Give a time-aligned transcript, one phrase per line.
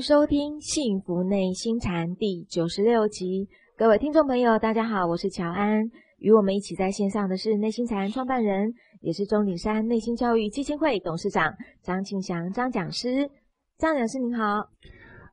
[0.00, 3.48] 收听《幸福内心禅》第九十六集。
[3.76, 5.90] 各位听众朋友，大家好，我是乔安。
[6.18, 13.30] 与我们一起在线上的是内心禅创办人，也是钟鼎山内心教育基金会董事长张庆祥张讲师。
[13.78, 14.66] 张讲师您好，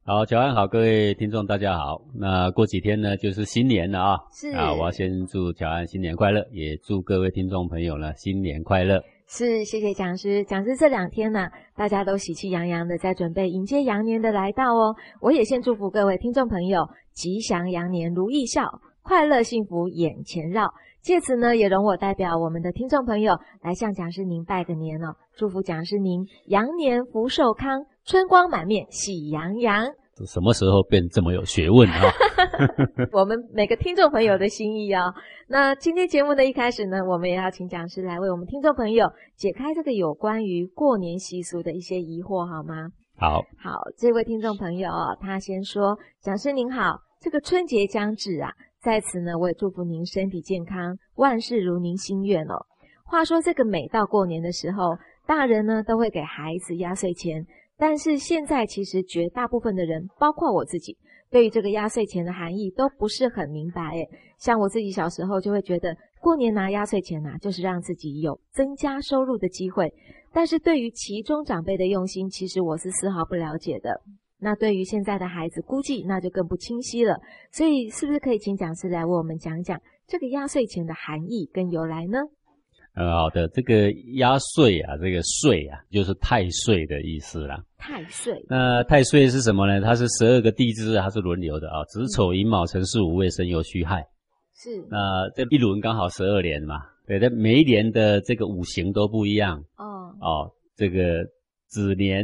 [0.04, 2.02] 好，乔安好，各位听众大家好。
[2.14, 4.20] 那过几天呢，就是新年了啊。
[4.34, 9.02] 是啊，我要先祝乔安新年快乐，也祝各位听众朋友呢新年快乐。
[9.27, 10.44] 是，谢谢讲师。
[10.44, 14.95] 讲师这两天呢，大家都喜气洋洋的在准备迎接羊年的来到哦。
[15.22, 20.72] 我也先祝福各位听众朋友吉祥羊年如意笑，快乐幸福眼前绕。
[21.02, 29.88] 借此呢，也容我代表我们的听众朋友来向讲师您拜个年哦，祝福讲师您羊年福寿康，春光满面喜洋洋。
[30.25, 32.02] 什么时候变这么有学问啊？
[33.11, 35.11] 我们每个听众朋友的心意啊。
[35.47, 42.89] 那今天节目的一开始呢，我们也要请讲师来为我们听众朋友解开这个有关于过年习俗的一些疑惑，好吗？
[43.17, 52.66] 好，好，这位听众朋友他先说：“讲师您好，这个春节将至啊，在此呢，我也祝福您身体健康，万事如您心愿哦。
[53.03, 57.44] 话说这个每到过年的时候，大人呢都会给孩子压岁钱。”
[57.84, 60.98] 但是现在其实绝大部分的人，包括我自己，
[61.30, 63.81] 对于这个压岁钱的含义都不是很明白。
[63.98, 69.94] 诶像我自己小时候就会觉得，过年拿压岁钱呐，就是让自己有增加收入的机会。
[70.31, 74.00] 但是对于其中长辈的用心，其实我是丝毫不了解的。
[74.39, 77.20] 那对于现在的孩子，估计那就更不清晰了。
[77.52, 82.20] 所以，是不是可以请讲师来为我们讲讲这个压岁钱的含义跟由来呢？
[82.95, 87.64] 呃，好的，这个压岁啊，这个岁啊，就是太岁的意思啦。
[87.76, 89.81] 太岁，那太岁是什么呢？
[89.81, 94.08] 它是十二个地支，它是轮流的啊，子丑寅卯辰巳午未申酉戌亥。
[94.55, 94.86] 是。
[94.92, 99.64] 那这一轮刚好十二年嘛，对，它每一年的这个五行都不一样。
[99.77, 100.14] 哦。
[100.21, 101.26] 哦，这个
[101.65, 102.23] 子年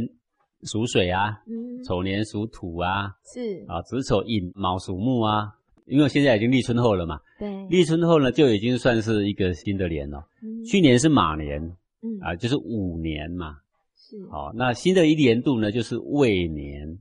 [0.62, 3.64] 属水啊，嗯，丑年属土啊，是。
[3.66, 5.48] 啊，子丑寅卯属木啊。
[5.90, 10.24] 因为现在已经立春后了嘛，对，立春后呢就已经算是一个新的年了。
[10.40, 11.60] 嗯，去年是马年，
[12.00, 13.56] 嗯啊，就是五年嘛，
[13.96, 14.16] 是。
[14.30, 16.96] 好，那新的一年度呢就是未年，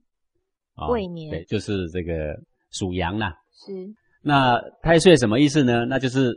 [0.90, 2.36] 未年，对，就是这个
[2.72, 3.36] 属羊啦。
[3.54, 3.72] 是。
[4.24, 5.86] 那太岁什么意思呢？
[5.86, 6.36] 那就是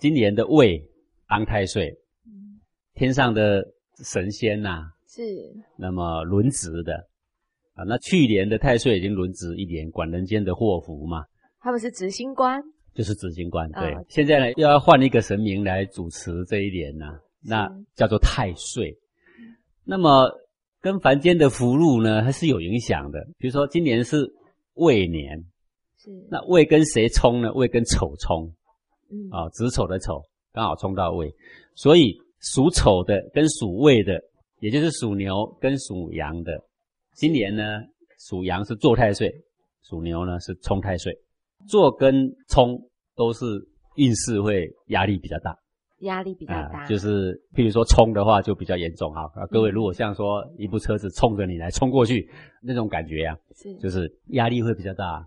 [0.00, 0.82] 今年的未
[1.28, 1.94] 当太岁，
[2.24, 2.58] 嗯，
[2.94, 3.62] 天上的
[4.02, 5.22] 神仙呐，是。
[5.76, 6.94] 那么轮值的，
[7.74, 11.24] 啊，那去年的太岁已经轮值一年，管人间的祸福嘛。
[11.60, 12.62] 他们是执行官，
[12.94, 13.70] 就是执行官。
[13.72, 17.06] 对，现在呢又要换一个神明来主持这一年呢，
[17.42, 18.96] 那叫做太岁。
[19.84, 20.30] 那么
[20.80, 23.20] 跟凡间的福禄呢，还是有影响的。
[23.36, 24.32] 比如说今年是
[24.74, 25.38] 未年，
[25.98, 27.52] 是那未跟谁冲呢？
[27.52, 28.50] 未跟丑冲，
[29.10, 30.22] 嗯啊，子丑的丑
[30.52, 31.30] 刚好冲到未，
[31.74, 34.18] 所以属丑的跟属未的，
[34.60, 36.64] 也就是属牛跟属羊的，
[37.14, 37.82] 今年呢
[38.18, 39.30] 属羊是坐太岁，
[39.82, 41.14] 属牛呢是冲太岁。
[41.66, 42.78] 做跟冲
[43.16, 43.44] 都是
[43.96, 45.56] 运势会压力比较大，
[46.00, 49.30] 压力比较大，就是譬如说冲的话就比较严重哈。
[49.50, 52.28] 各位如果像说一部车子冲着你来冲过去
[52.62, 55.26] 那种感觉呀，是就是压力会比较大。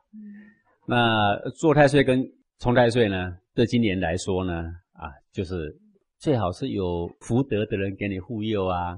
[0.88, 2.24] 那做太岁跟
[2.60, 5.76] 冲太岁呢，对今年来说呢，啊，就是
[6.20, 8.98] 最好是有福德的人给你护佑啊，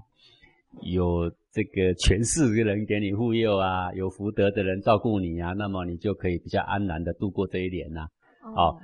[0.81, 1.31] 有。
[1.55, 8.01] 这个权势的人给你护佑啊，有福德的人照顾你啊，那么你就可以比较安然的度过这一年呐。
[8.41, 8.75] 哦，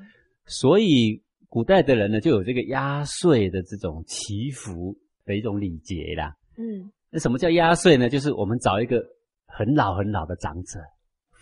[0.45, 6.33] 所以古代的人呢，就有这个压岁的这种祈福的一种礼节啦。
[6.57, 8.07] 嗯，那什么叫压岁呢？
[8.07, 9.03] 就是我们找一个
[9.47, 10.79] 很老很老的长者，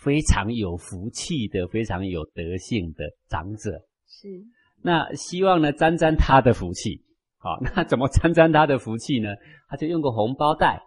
[0.02, 3.70] 非常有福气的、非常有德性的长者。
[4.08, 4.26] 是，
[4.82, 7.00] 那希望呢沾沾他的福气。
[7.42, 9.30] 好，那怎么沾沾他的福气呢？
[9.66, 10.78] 他就用个红包袋。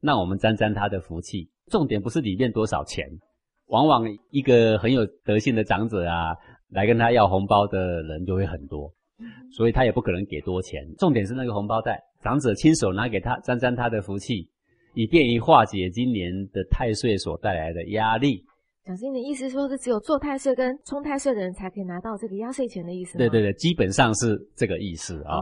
[0.00, 3.06] 那我们沾沾他的福气，重点不是里面多少钱，
[3.66, 6.34] 往往一个很有德性的长者啊，
[6.70, 8.90] 来跟他要红包的人就会很多，
[9.52, 10.82] 所以他也不可能给多钱。
[10.96, 14.48] 重点是那个红包袋，长者亲手拿给他，沾沾他的福气，
[14.94, 18.42] 以便于化解今年的太岁所带来的压力。
[18.90, 23.18] 蒋师，你的意思说是只有做太岁跟冲太岁的人才可以拿到这个压岁钱的意思吗？
[23.18, 25.38] 对对对，基本上是这个意思啊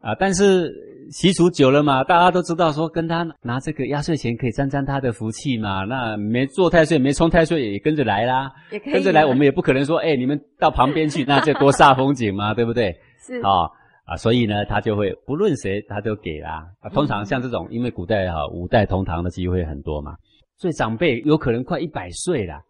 [0.00, 0.14] 啊！
[0.14, 0.72] 但是
[1.10, 5.82] 习俗久了嘛，大家都知道说跟他拿这个压岁钱可以沾沾他的福气嘛。
[5.84, 9.26] 那没做太岁、没冲太岁也跟着来啦，也可以跟着来。
[9.26, 12.94] 我们也不可能说，哎，你们到旁边去，那这多煞风景嘛，对不对？
[13.26, 13.66] 是啊
[14.04, 16.64] 啊，所以呢，他就会不论谁，他都给啦。
[16.92, 20.14] 通常像这种，因为古代哈五代同堂的机会很多嘛，
[20.58, 22.60] 所以长辈有可能快一百岁了。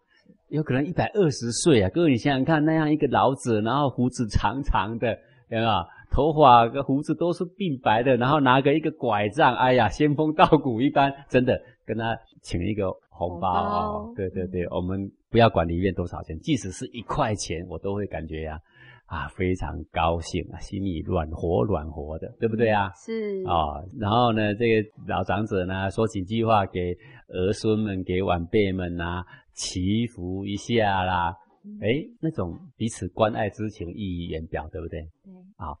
[0.49, 1.89] 有可能一百二十岁啊！
[1.89, 5.11] 各位，你想想看，那样一个老者，然后胡子长长的，
[5.49, 5.69] 有没有？
[6.11, 14.13] 头发跟胡子都是鬓白的，然后拿个一个拐杖，哎呀，仙风道骨一般，真的跟他请一个红包哦。
[14.15, 18.59] 对对对，我们不要管里面多少钱，即使是一块钱，我都会感觉呀。
[19.07, 22.91] 啊，非常高兴啊，心里暖和暖和的，对不对啊？
[22.95, 26.95] 是啊，然后呢，这个老长者呢，说几句话给
[27.27, 29.23] 儿孙们、给晚辈们呐，
[29.55, 31.33] 祈福一下啦，
[31.81, 31.87] 哎，
[32.21, 35.01] 那种彼此关爱之情溢于言表，对不对？
[35.23, 35.33] 对。
[35.57, 35.79] 好，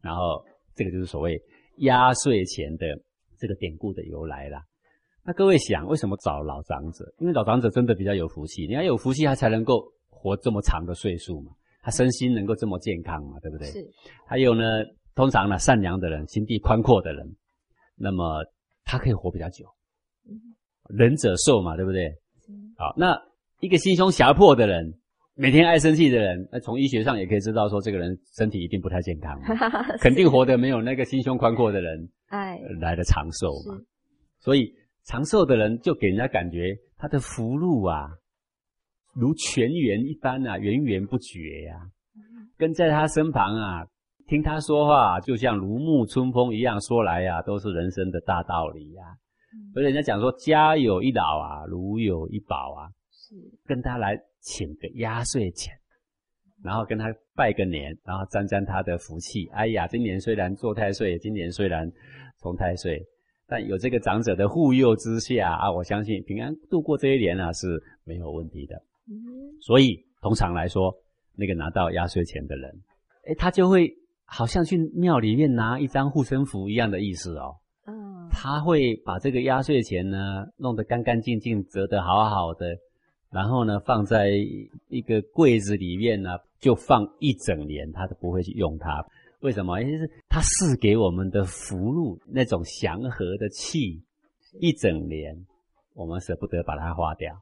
[0.00, 1.40] 然后这个就是所谓
[1.78, 2.86] 压岁钱的
[3.38, 4.62] 这个典故的由来啦。
[5.24, 7.04] 那各位想，为什么找老长者？
[7.18, 11.52] 因为老长者真的比较有福气，你要有福气，他才能够活这么长的岁数嘛。
[11.82, 13.40] 他身心能够这么健康嘛？
[13.40, 13.66] 对不对？
[13.68, 13.90] 是。
[14.26, 14.62] 还有呢，
[15.14, 17.36] 通常呢，善良的人、心地宽阔的人，
[17.96, 18.44] 那么
[18.84, 19.64] 他可以活比较久。
[20.28, 20.38] 嗯。
[20.90, 22.14] 仁者寿嘛，对不对？
[22.76, 23.20] 好，那
[23.60, 24.94] 一个心胸狭迫的人，
[25.34, 29.40] 每天爱生气的人，那从医学上也可以知道说，这个人身体一定不太健康，
[30.00, 33.78] 肯定活得没有那个心胸宽阔的人哎来的长寿嘛。
[34.40, 34.72] 所以
[35.04, 38.10] 长寿的人就给人家感觉他的福禄啊。
[39.14, 41.80] 如泉源一般啊，源源不绝呀。
[42.58, 43.86] 跟在他身旁啊，
[44.26, 49.02] 听他说话，就像如沐春风一样说来呀，都是人生的大道理呀。
[49.72, 52.88] 所以人家讲说，家有一老啊，如有一宝啊。
[53.10, 55.74] 是，跟他来请个压岁钱，
[56.62, 59.46] 然后跟他拜个年，然后沾沾他的福气。
[59.48, 61.90] 哎呀，今年虽然做太岁，今年虽然
[62.38, 63.04] 从太岁，
[63.48, 68.80] 但有这个长者的护佑之下啊，我相信平安度过这一年啊是没有问题的。
[69.60, 70.94] 所以通常来说，
[71.34, 72.80] 那个拿到压岁钱的人，
[73.26, 73.92] 哎，他就会
[74.24, 77.56] 好像去庙里面拿一张护身符一样的意思哦。
[78.36, 82.76] 嗯，他会把这个压岁钱呢弄得干干净净，折得好好的，
[83.32, 84.28] 然后呢放在
[84.88, 86.30] 一个柜子里面呢，
[86.60, 89.04] 就放一整年，他都不会去用它。
[89.40, 89.80] 为什么？
[89.82, 94.02] 因为是他赐给我们的福禄，那种祥和的气，
[94.60, 95.34] 一整年
[95.94, 97.34] 我们舍不得把它花掉。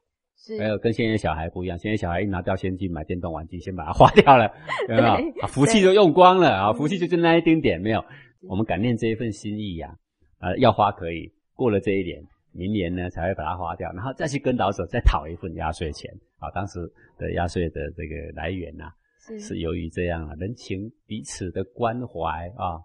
[0.58, 4.50] 还有跟现在小孩不一样，现在小孩一拿掉先去买电动玩具，先把它花掉了，
[4.88, 5.02] 有没
[5.40, 5.46] 有？
[5.48, 6.72] 福气就用光了啊！
[6.74, 8.04] 福气就就那一丁点没有。
[8.42, 9.96] 我们感念这一份心意呀，
[10.40, 12.22] 呃，要花可以，过了这一年，
[12.52, 16.12] 明年呢才会把它花掉，然后再去跟老者再讨一份压岁钱。
[16.38, 16.80] 啊，当时
[17.18, 18.92] 的压岁的这个来源呐，
[19.38, 22.80] 是由于这样啊，人情彼此的关怀啊，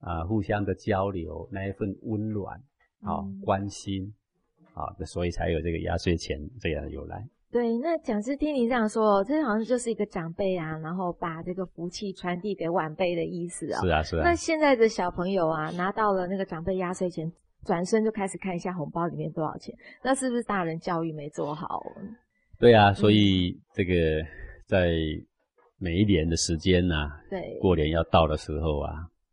[0.00, 2.60] 啊，互相的交流那一份温暖
[3.00, 4.14] 啊，关心。
[4.74, 7.26] 啊，所以才有这个压岁钱这样的由来。
[7.56, 13.80] 对，那讲师听你这样说，这好像就是一个长辈啊，然后把这个福气传递给晚辈的意思啊。
[13.80, 14.22] 是啊，是啊。
[14.22, 17.32] 那现在的小朋友啊，拿到了那个长辈压岁钱，
[17.64, 21.82] 转身就开始看一下红包里面多少钱，那是不是大人教育没做好？
[22.58, 23.94] 对啊，所以这个
[24.66, 24.90] 在
[25.78, 28.92] 每一年的时间呐，对，过年要到的时候啊，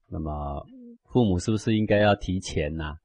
[0.10, 0.66] 那么
[1.12, 2.96] 父母是不是应该要提前呐？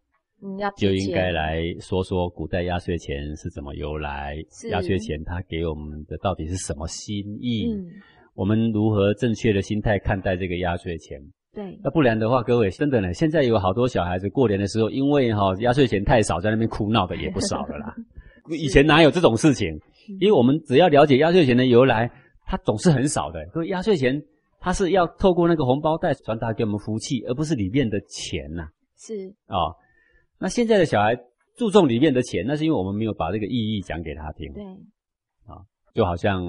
[0.43, 4.37] 嗯，要就应该来说说古代压岁钱是怎么由来，
[4.71, 7.73] 压岁钱它给我们的到底是什么心意？
[7.73, 7.87] 嗯，
[8.35, 11.21] 我们如何正确的心态看待这个压岁钱？
[11.53, 17.95] 对，那不然的话，各位真的呢，现在有好多小孩子过年的时候，因为哈压岁钱太少，在那边哭闹的也不少了啦。
[18.51, 19.69] 以前哪有这种事情？
[20.21, 22.09] 因为我们只要了解压岁钱的由来，
[22.47, 23.45] 它总是很少的。
[23.53, 24.23] 所以压岁钱
[24.61, 28.69] 它是要透过那个红包袋传达给我们福气，而不是里面的钱呐。
[28.97, 29.75] 是啊。
[30.39, 31.17] 那现在的小孩
[31.57, 34.53] 注重里面的钱，那是因为我们没有把这个意义讲给他听。
[34.53, 34.65] 对，
[35.45, 35.59] 啊，
[35.93, 36.45] 就好像，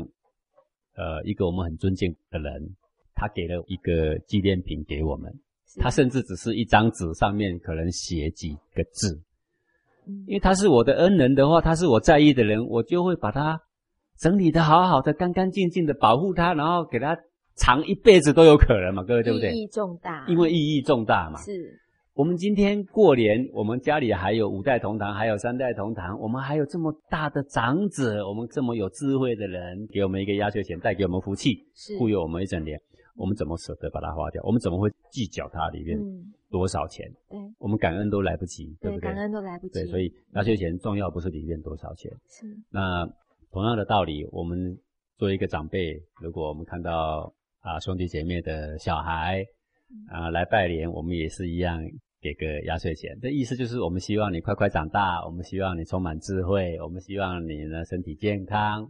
[0.95, 2.75] 呃，一个我们很尊敬的人，
[3.15, 5.33] 他给了一个纪念品给我们，
[5.77, 9.19] 他甚至只是一张纸上面可能写几个字，
[10.27, 13.59] 因为他是我的恩人的话，他是我在意的人，我就会把他
[14.19, 17.17] 整理的好好的、干干净净的，保护他，然后给他
[17.55, 19.51] 藏一辈子都有可能嘛，各位对不对？
[19.53, 21.41] 意义重大，因为意义重大嘛。
[21.41, 21.79] 是。
[22.19, 31.63] 我们今天过年，我们家里还有五代同堂，还有三代同堂，我们还有这么大的长者，我们这么有智慧的人，给我们一个压岁钱，带给我们福气，
[31.97, 32.77] 护佑我们一整年，
[33.15, 34.43] 我们怎么舍得把它花掉？
[34.43, 35.97] 我们怎么会计较它里面
[36.49, 37.09] 多少钱？
[37.29, 38.99] 对，我们感恩都来不及，对不对？
[38.99, 39.75] 感恩都来不及。
[39.75, 42.11] 对，所以压岁钱重要不是里面多少钱。
[42.27, 42.45] 是。
[42.69, 43.07] 那
[43.49, 44.77] 同样的道理，我们
[45.17, 49.41] 作为一个长辈，如果我们看到啊兄弟姐妹的小孩
[50.09, 51.81] 啊来拜年，我们也是一样。
[52.21, 58.89] 给个压岁钱，这意思就是我们希望你快快长大，我们希望你充满智慧，我们希望你呢身体健康，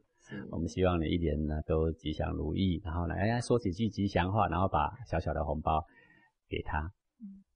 [0.49, 5.85] 我们希望你一年呢都吉祥如意，然后呢，哎呀，说几句吉祥话，然后把小小的红包
[6.49, 6.91] 给他。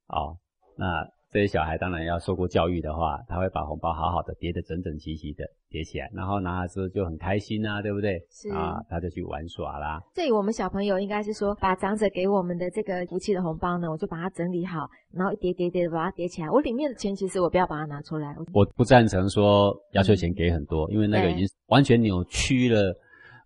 [0.08, 0.38] 哦，
[0.78, 8.22] 那这些小孩当然要受过教育的话，他会把红包好好的叠得整整齐齐的叠起来，然后拿了之后就很开心啊，对不对？
[8.30, 10.00] 是啊，他就去玩耍啦。
[10.14, 16.50] 这里我们小朋友应该是说，把长者给我们的这个福气的红包呢，我就把它整理好，然后一叠叠叠的把它叠起来。
[16.52, 18.36] 我里面的钱其实我不要把它拿出来。
[18.54, 22.96] 我不赞成说压岁钱给很多，因为那个已经完全扭曲了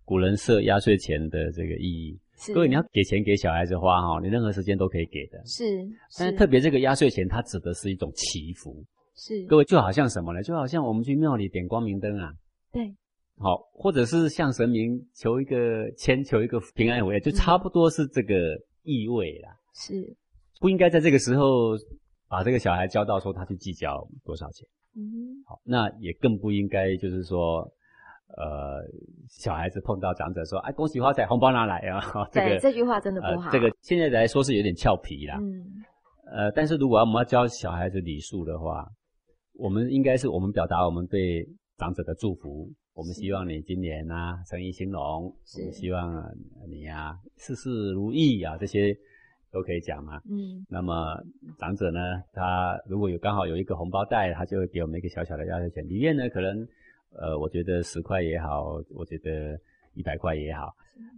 [0.04, 2.20] 古人设压岁钱的这个意义。
[2.54, 5.44] 各位，你要给钱给小孩子花哈，你任何时间都可以给的。
[5.44, 5.64] 是，
[6.16, 8.84] 但是特别这个压岁钱，它指的是一种祈福。
[9.16, 10.40] 是，各位就好像什么呢？
[10.40, 12.30] 就好像我们去庙里点光明灯啊。
[12.72, 12.94] 对。
[13.38, 18.34] 好，或者是向神明求一个签，求一个平安回，就差不多是这个
[18.84, 19.50] 意味啦。
[19.74, 20.16] 是。
[20.60, 21.76] 不应该在这个时候
[22.28, 24.66] 把这个小孩教到说他去计较多少钱。
[24.94, 25.42] 嗯。
[25.44, 27.68] 好，那也更不应该就是说。
[28.36, 28.84] 呃，
[29.30, 31.98] 小孩子碰到长者说：“哎，恭喜发财，红包拿来啊！”
[32.30, 33.50] 这个这句话真的不好。
[33.50, 35.38] 这个现在来说是有点俏皮啦。
[35.40, 35.64] 嗯。
[36.30, 38.86] 呃，但是如果我们要教小孩子礼数的话，
[39.54, 41.42] 我们应该是我们表达我们对
[41.78, 42.70] 长者的祝福。
[42.92, 45.34] 我们希望你今年啊，生意兴隆。
[45.46, 45.72] 是。
[45.72, 46.22] 希望
[46.68, 48.94] 你啊，事事如意啊，这些
[49.50, 50.20] 都可以讲嘛。
[50.30, 50.66] 嗯。
[50.68, 51.16] 那么
[51.58, 51.98] 长者呢，
[52.34, 56.68] 他如果有刚好有一个红包袋，他就会给我们一个小小的压岁钱，里面呢可能。
[57.16, 59.58] 呃，我觉得十块也好，我觉得
[59.94, 60.66] 一百块也好，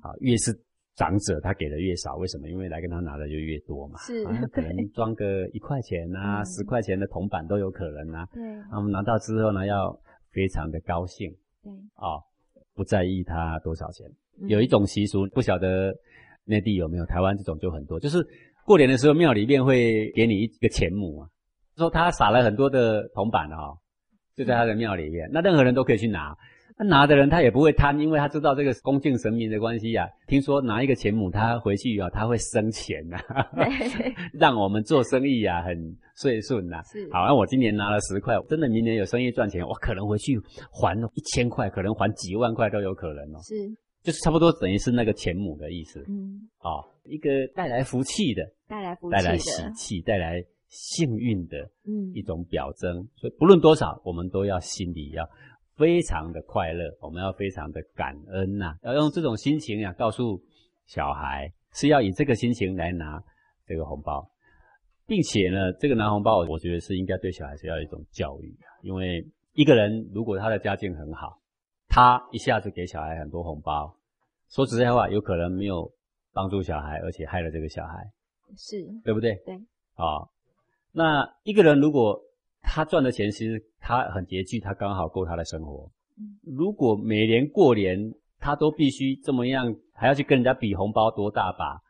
[0.01, 0.53] 啊，越是
[0.95, 2.49] 长者他给的越少，为什么？
[2.49, 3.99] 因为来跟他拿的就越多嘛。
[4.01, 8.27] 是，可能装个一块钱啊，十块钱的铜板都有可能啊。
[8.33, 8.43] 对。
[8.71, 9.99] 他们拿到之后呢，要
[10.31, 11.31] 非常的高兴。
[11.63, 11.73] 对。
[11.95, 12.21] 啊，
[12.75, 14.07] 不在意他多少钱。
[14.49, 15.95] 有一种习俗，不晓得
[16.45, 18.27] 内地有没有，台湾这种就很多，就是
[18.65, 21.29] 过年的时候庙里面会给你一个钱母啊，
[21.77, 23.75] 说他撒了很多的铜板啊。
[24.41, 26.35] 就在他的庙里面，那任何人都可以去拿。
[26.79, 30.09] 那拿的人他也不会贪，因为他知道这个恭敬神明的关系呀。
[30.27, 33.19] 听说拿一个钱母，他回去啊，他会生钱呐，
[34.33, 35.77] 让我们做生意啊很
[36.17, 36.81] 顺顺呐。
[36.91, 40.41] 是，好，那我今年拿了十块，真的明年有生意赚钱，我可能回去
[40.73, 43.39] 还一千块，可能还几万块都有可能哦。
[43.43, 43.55] 是，
[44.03, 46.03] 就是差不多等于是那个钱母的意思。
[46.09, 50.43] 嗯，哦，一个带来福气的，带来福气，带来喜气，带来。
[50.71, 51.69] 幸运的
[52.15, 55.29] 一种表征，所以不论多少，我们都要心里要
[55.77, 60.41] 非常的快乐，我们要非常的感恩呐，要用这种心情呀，告诉
[60.87, 63.21] 小孩是要以这个心情来拿
[63.67, 64.31] 这个红包，
[65.07, 71.41] 并且呢，这个拿红包，我觉得是应该对小孩是要一种教育啊，因为一个人如果他的家境很好，
[71.89, 73.97] 他一下子给小孩很多红包，
[74.51, 75.93] 说实在话，有可能没有
[76.33, 78.09] 帮助小孩，而且害了这个小孩，
[78.57, 78.77] 是。
[79.03, 79.35] 对不对？
[79.45, 79.57] 对，
[79.95, 80.31] 啊。
[80.93, 82.21] 那一个人如果
[82.63, 85.91] 他赚的钱其实他很拮据，他刚好够他的生活。
[86.45, 91.81] 如果每年过年他都必须这么样，还要去跟人家比红包多大把，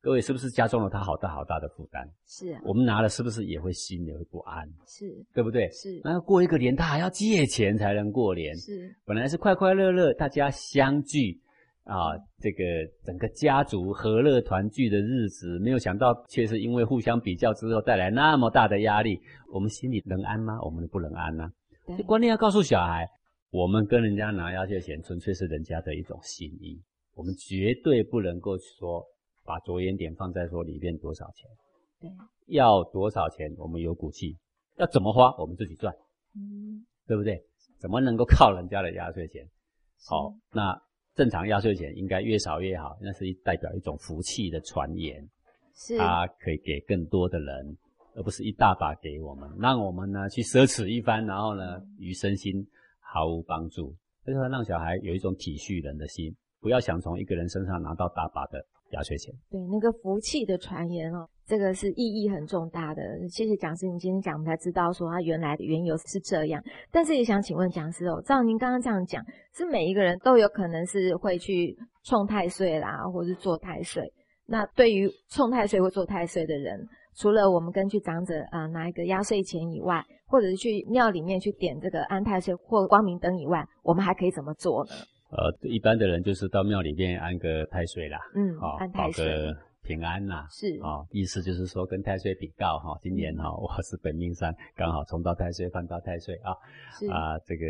[0.00, 2.06] 各位是不是加重了他好大好大的负担？
[2.26, 2.60] 是啊。
[2.64, 4.68] 我们拿了是不是也会心里会不安？
[4.86, 5.70] 是，对不对？
[5.70, 6.00] 是。
[6.04, 8.54] 那过一个年他还要借钱才能过年。
[8.56, 8.94] 是。
[9.04, 11.40] 本来是快快乐乐大家相聚。
[11.84, 12.64] 啊，这个
[13.04, 19.20] 整个家族和乐团聚的日子，没有想到却是因为互相比较之后带来那么大的压力，
[19.52, 20.58] 我们心里能安吗？
[20.62, 21.46] 我们不能安呐。
[21.98, 23.06] 这观念要告诉小孩，
[23.50, 26.82] 我们跟人家拿压岁钱，纯粹是人家的一种心意，
[27.14, 29.04] 我们绝对不能够说
[29.44, 31.50] 把着眼点放在说里面多少钱。
[32.00, 32.10] 对，
[32.46, 34.34] 要多少钱，我们有骨气；
[34.78, 35.94] 要怎么花，我们自己赚。
[36.34, 37.44] 嗯，对不对？
[37.78, 39.46] 怎么能够靠人家的压岁钱？
[40.08, 40.80] 好，那。
[41.14, 45.24] 正常压岁钱应该越少越好，那是代表一种福气的传言，
[45.74, 47.76] 是它可以给更多的人，
[48.14, 52.66] 而不是一大把给我们，让我们呢去奢侈一番，然后呢于身心
[52.98, 53.94] 毫无帮助。
[54.26, 59.32] 就是说，让小孩有一种体恤人的心，不要想从一个人身上拿到大把的压岁钱。
[59.50, 61.28] 对，那个福气的传言哦。
[61.46, 66.62] 这个是意义很重大的，谢谢讲师，你今天讲，我们才知道说它原来的缘由是这样。
[66.90, 69.22] 但是也想请问讲师哦，照您刚刚这样讲，
[69.52, 74.10] 是每一个人都有可能是会去冲太岁啦，或者是做太岁。
[74.46, 76.80] 那对于冲太岁或做太岁的人，
[77.14, 84.92] 除了我们跟去长者啊拿一个压岁钱以外，或者是去庙里面去点这个安太岁或光明灯以外，我们还可以怎么做呢？
[85.30, 89.26] 呃，一般的人就是到庙里面安个太岁啦，嗯，安太岁。
[89.84, 90.80] 平安呐，是。
[90.82, 96.52] 啊，意思就是说跟太岁比告哈，今年哈 我是本命山，刚好冲到太岁，犯到太岁啊，
[97.12, 97.66] 啊，这个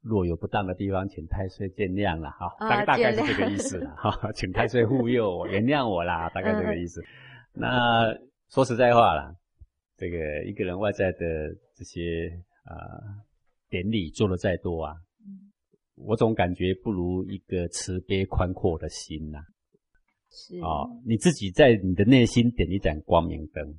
[0.00, 7.02] 若有不当的地方，请太岁见谅了哈，大大概是这个意思了哈， 请太岁护佑我，原谅我啦， 大概这个意思。
[7.52, 8.16] 那
[8.48, 9.34] 说实在话啦，
[9.96, 11.18] 这个一个人外在的
[11.74, 12.30] 这些
[12.64, 12.74] 啊
[13.68, 14.94] 典礼做的再多啊，
[15.96, 19.40] 我总感觉不如一个慈悲宽阔的心呐。
[19.40, 19.59] 是
[20.62, 23.74] 啊，你自己在你的内心点一盏光明灯，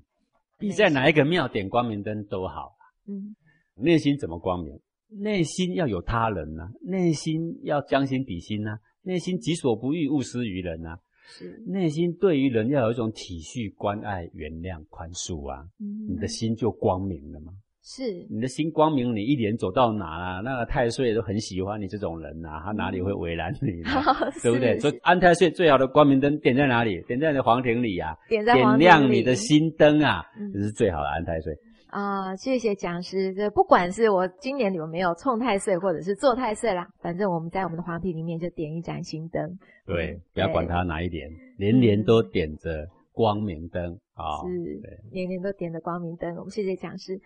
[0.60, 2.76] 你在哪一个庙点光明灯都好。
[3.08, 3.36] 嗯，
[3.76, 4.80] 内心怎么光明？
[5.10, 17.54] 内心要有他人呐、内心要将心比心呐、内心己所不欲，勿施于人呐、是，内心对于人要有一种体恤、关爱、原谅、宽恕啊，嗯你的心就光明了嘛。
[17.84, 23.90] 是，你的心光明，你一连走到哪啊，那个太岁都很喜欢你这种人呐、啊，他哪里会为难你呢？
[24.44, 24.78] 对不对？
[24.80, 27.02] 所以安太岁最好的光明灯点在哪里？
[27.08, 31.54] 点在你的皇庭里啊，点在黄点亮你的心灯啊，嗯这是最好的安太岁。
[31.88, 33.34] 啊、谢谢讲师。
[33.34, 39.58] 这不管是我今年有没有冲太岁，或者是做太岁啦，反正我们在我们的皇庭里面就点一盏心灯。
[39.86, 43.84] 对嗯，不要管它哪一点，年年都点着光明灯
[44.14, 44.40] 啊。
[44.48, 44.80] 是，
[45.12, 46.34] 年年都点着光明灯。
[46.38, 47.20] 我们谢谢讲师。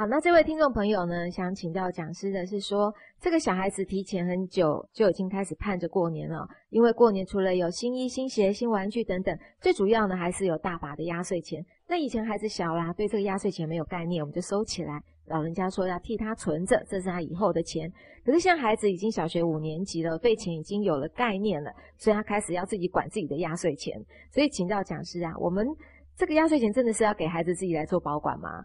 [0.00, 2.90] 好，那这位听众朋友呢，想请教讲师的是说，
[3.20, 11.62] 这个小孩子提前很久就已经开始盼着过年了，因为过年除了有新衣、新鞋、新玩具等等，最主要呢还是有大把的压岁钱。
[11.86, 15.02] 那以前孩子小啦，对这个压岁钱没有概念，我们就收起来。
[15.26, 17.92] 老人家说要替他存着，这是他以后的钱。
[18.24, 24.02] 可是现在孩子已经小学五年级了，对钱已经有了概念了，所以他开始要自己管自己的压岁钱。
[24.30, 25.68] 所以请教讲师啊，我们
[26.16, 28.64] 这个压岁钱真的是要给孩子自己来做保管吗？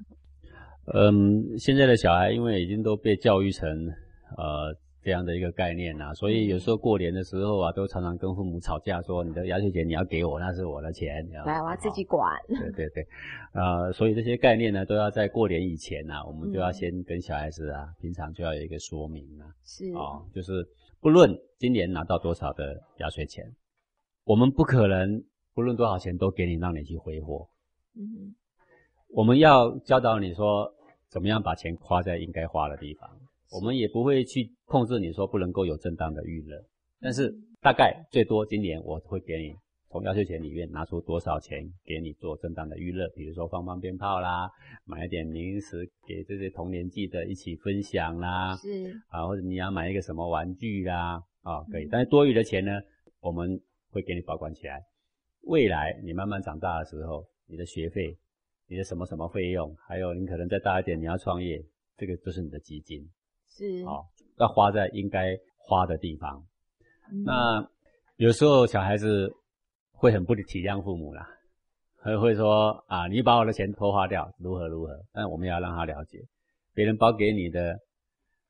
[0.93, 3.69] 嗯，现在的小孩因为已经都被教育成
[4.37, 12.27] 呃这样的一个概念啦、所以有时候过年的时候啊，都常常跟父母吵架，说你的压岁钱你要给我，那是我的钱，来，我要自己管。
[12.47, 13.07] 对对对，
[13.53, 20.65] 呃、所以这些概念呢，都要在过年以前啊，我们就要嗯先跟小孩子啊，平常就要有一个说明啊，是哦，就是
[20.99, 23.45] 不论今年拿到多少的压岁钱，
[24.23, 25.23] 我们不可能
[25.53, 27.47] 不论多少钱都给你，让你去挥霍。
[27.95, 28.33] 嗯
[29.15, 30.69] 我们要教导你说，
[31.07, 33.09] 怎么样把钱花在应该花的地方。
[33.49, 36.61] 我们也不会去控制你说不能够有正当的娱乐，
[36.99, 39.55] 但是大概最多今年我会给你
[39.89, 44.51] 从压岁钱里面拿出多少钱给你做正当的娱乐，比如说放放鞭炮啦，
[44.83, 51.89] 买一点零食给这些同年纪的一起分享啦，是啊，或者你要买一个什么玩具啦，啊，可以嗯。
[51.89, 52.81] 但是多余的钱呢，
[53.21, 54.83] 我们会给你保管起来。
[55.43, 58.17] 未来你慢慢长大的时候，你的学费、
[58.67, 61.63] 你的什么什么费用，还有你可能再大一点你要创业，
[61.97, 63.09] 这个就是你的基金，
[63.49, 64.05] 是哦，
[64.37, 66.45] 要花在应该花的地方。
[67.11, 67.69] 嗯那
[68.17, 69.29] 有时候小孩子
[69.91, 71.27] 会很不体谅父母啦，
[72.01, 75.05] 还会说啊，你把我的钱偷花掉，如何如何？
[75.11, 76.19] 但我们也要让他了解，
[76.73, 77.77] 别人包给你的，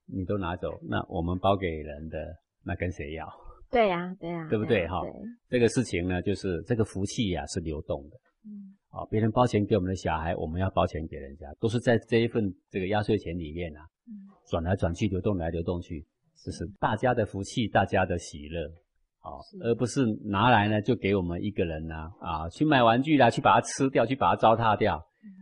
[0.05, 2.17] 你都拿走，那我们包给人的，
[2.63, 3.27] 那跟谁要？
[3.71, 5.01] 对呀、对呀、对不对哈
[5.49, 9.05] 这个事情呢，就是这个福气呀、是流动的嗯啊。
[9.09, 14.13] 别人包钱给我们的小孩，我们要包钱给人家，都是在这一份这个压岁钱里面啊，嗯
[14.49, 16.05] 转来转去，流动来流动去，
[16.43, 18.71] 这是大家的福气，大家的喜乐。
[19.19, 24.97] 好是，而不是拿来呢就给我们一个人呢啊去买玩具啦，去把它吃掉，去把它糟蹋掉，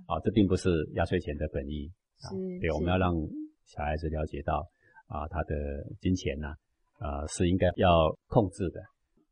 [0.08, 1.92] 啊，这并不是压岁钱的本意。
[2.24, 3.14] 啊，对，我们要让
[3.66, 4.66] 小孩子了解到
[5.08, 5.54] 啊，他的
[6.00, 6.56] 金钱呐、
[7.00, 8.80] 啊，是应该要控制的。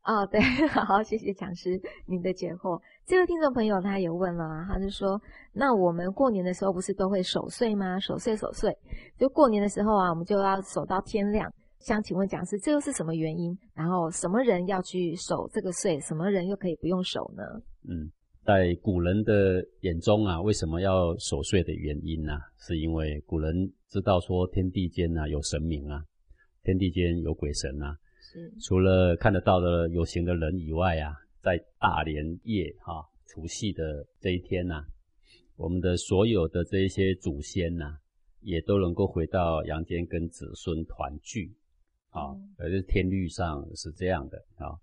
[0.04, 2.78] 哦，对， 好，谢谢讲师您的解惑。
[3.04, 5.20] 这位听众朋友他也问了啊，他就说，
[5.52, 7.98] 那我们过年的时候不是都会守岁吗？
[7.98, 8.76] 守岁守岁，
[9.18, 11.52] 就过年的时候啊，我们就要守到天亮。
[11.80, 13.58] 想请问讲师，这又是什么原因？
[13.74, 17.42] 然后什么人要去守这个岁，什么人又可以不用守呢？
[17.88, 18.08] 嗯，
[18.44, 23.52] 在古人的眼中啊，为什么要守岁的原因呢、是因为古人
[23.88, 26.04] 知道说天地间啊有神明啊，
[26.62, 31.12] 天地间有鬼神啊，是除了看得到的有形的人以外啊，
[31.42, 34.84] 在大年夜哈、除夕的这一天呐、
[35.56, 37.98] 我们的所有的这一些祖先呐、
[38.40, 41.52] 也都能够回到阳间跟子孙团聚
[42.10, 44.78] 啊嗯，而是天律上是这样的啊。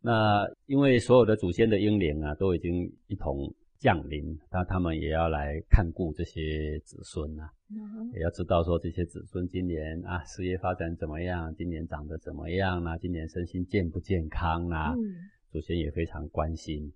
[0.00, 16.92] 那因为所有的祖先的英灵啊，都已经一同降临，那他们也要来看顾这些子孙呐、嗯也要知道说这些子孙今年啊事业发展怎么样，今年长得怎么样啦、今年身心健不健康啦、嗯祖先也非常关心。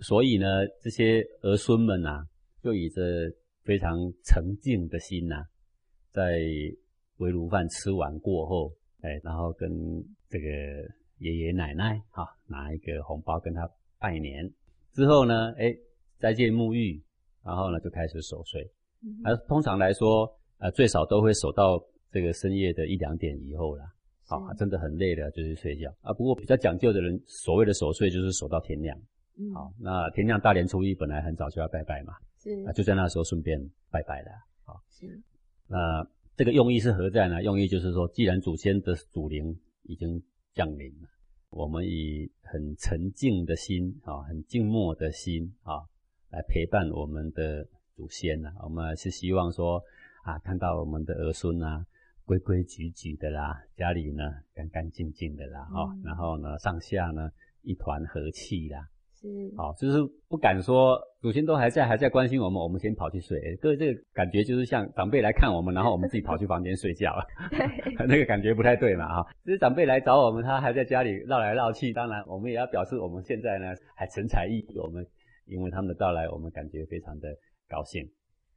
[0.00, 0.46] 所以呢，
[0.82, 2.26] 这些儿孙们呐、
[2.62, 3.02] 就以着
[3.62, 5.44] 非常沉静的心呐、
[6.10, 6.40] 在
[7.18, 9.70] 围炉饭吃完过后，哎，然后跟
[10.28, 10.48] 这个
[11.18, 14.52] 爷爷奶奶哈、拿一个红包跟他拜年，
[14.92, 15.72] 之后呢，哎，
[16.18, 17.00] 再见沐浴，
[17.44, 18.62] 然后呢就开始守岁。
[19.02, 20.26] 嗯而通常来说，
[20.58, 23.84] 呃，最少都会守到这个深夜的一两点以后啦。
[24.26, 26.12] 好、是真的很累了，就去睡觉啊。
[26.12, 28.98] 不过比较讲究的人，所谓的守岁就是守到天亮。
[29.36, 33.60] 嗯好、那天亮大年初一本来很早就要拜拜嘛，是啊，就在那时候顺便
[33.90, 34.30] 拜拜了。
[34.88, 35.20] 是
[35.66, 36.06] 那
[36.36, 37.42] 这个用意是何在呢？
[37.42, 41.08] 用意就是说，既然祖先的祖灵已经降临了，
[41.50, 45.82] 我们以很沉静的心啊，很静默的心啊，
[46.30, 49.82] 来陪伴我们的祖先呐，我们是希望说
[50.22, 51.84] 啊，看到我们的儿孙啊，
[52.24, 57.30] 规规矩矩的啦，家里呢干干净净的啦，哦，然后呢上下呢
[57.62, 58.88] 一团和气啦。
[59.12, 63.56] 是，好，就是不敢说祖先都还在，还在关心我们，我们先跑去睡。
[63.56, 67.24] 各位，这个感觉就是像长辈来看我们，然后我们自己跑去房间睡觉了，
[68.06, 69.34] 那个感觉不太对嘛，哈。
[69.44, 75.06] 其实长辈来找我们，他还在家里绕来绕去，当然我们也要表示我们现在呢还神采奕奕，我们
[75.46, 77.34] 因为他们的到来，我们感觉非常的
[77.66, 78.06] 高兴，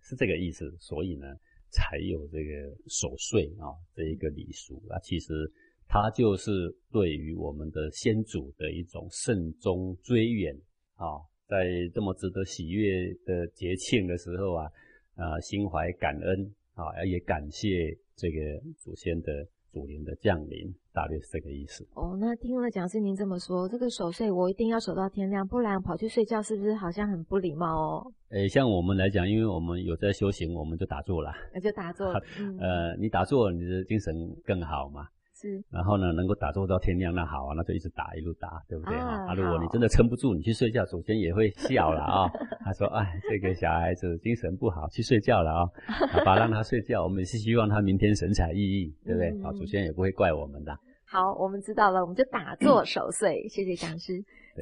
[0.01, 1.27] 是这个意思，所以呢
[1.69, 5.51] 才有这个守岁啊这一个礼俗啊，其实。
[5.89, 6.51] 它就是
[6.91, 10.53] 对于我们的先祖的一种慎终追远
[10.95, 11.15] 啊，
[11.47, 14.69] 在这么值得喜悦的节庆的时候啊，
[15.15, 18.37] 啊，心怀感恩啊，也感谢这个
[18.77, 21.87] 祖先的祖灵的降临，大约是这个意思。
[21.93, 28.13] 哦，那听了讲师您这么说，这个守岁我一定要守到天亮，不然跑去睡觉是不是好像很不礼貌哦？
[28.29, 31.31] 诶，像我们来讲，因为我们有在修行，我们就打坐了。
[31.53, 32.07] 那 就打坐。
[32.59, 35.07] 呃，你打坐，你的精神更好嘛。
[35.39, 39.31] 是，然后呢，能够打坐到天亮，那好啊，那就一直打，一路打，对不对啊？
[39.35, 42.27] 如果你真的撑不住，你去睡觉，祖先也会笑了啊。
[42.65, 45.61] 他说：“哎，这个小孩子精神不好，去睡觉了啊。
[46.09, 49.29] ”好吧，让他睡觉，我们是希望他明天神采奕奕，对不对？
[49.45, 50.75] 啊，祖先也不会怪我们的。
[51.05, 53.47] 好，我们知道了，我们就打坐守岁。
[53.47, 54.13] 谢谢讲师。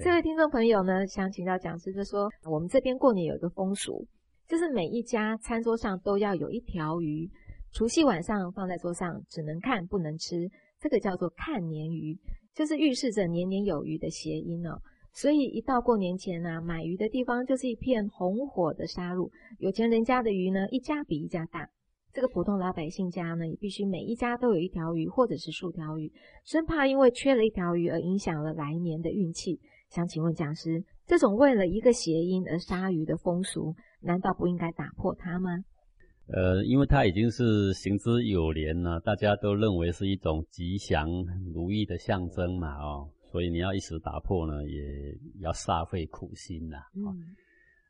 [0.04, 4.06] 这位听众朋友呢，想请教讲师，就说我们这边过年有一个风俗，
[4.46, 7.32] 就是每一家餐桌上都要有一条鱼，
[7.72, 10.36] 除夕晚上放在桌上，只能看不能吃。
[10.86, 12.16] 这个叫做看年鱼，
[12.54, 14.80] 就是预示着年年有余的谐音哦。
[15.14, 19.32] 所以一到过年前呢，买鱼的地方就是一片红火的杀戮。
[19.58, 21.66] 有钱人家的鱼呢，一家比一家大；
[22.14, 29.60] 这个普通老百姓家呢，也必须每一家都有一条鱼或者是数条鱼，生怕因为缺了一条鱼而影响了来年的运气。
[29.90, 35.64] 想请问讲师，这种为了一个谐音而杀鱼的风俗，难道不应该打破它吗？
[36.28, 41.08] 呃，因为它已经是行之有年了，大家都认为是一种吉祥
[41.54, 44.82] 如意的象征嘛，哦，所以你要一时打破呢，也
[45.42, 46.78] 要煞费苦心呐。
[46.96, 47.04] 嗯，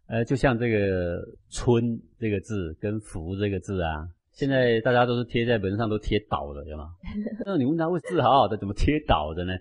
[0.08, 6.90] 呃，就像这个“春”这个字跟“福”这个字啊，现在大家都是贴在门上都贴倒了，有吗？
[7.46, 9.54] 那你问他，为字好好的，怎么贴倒的呢？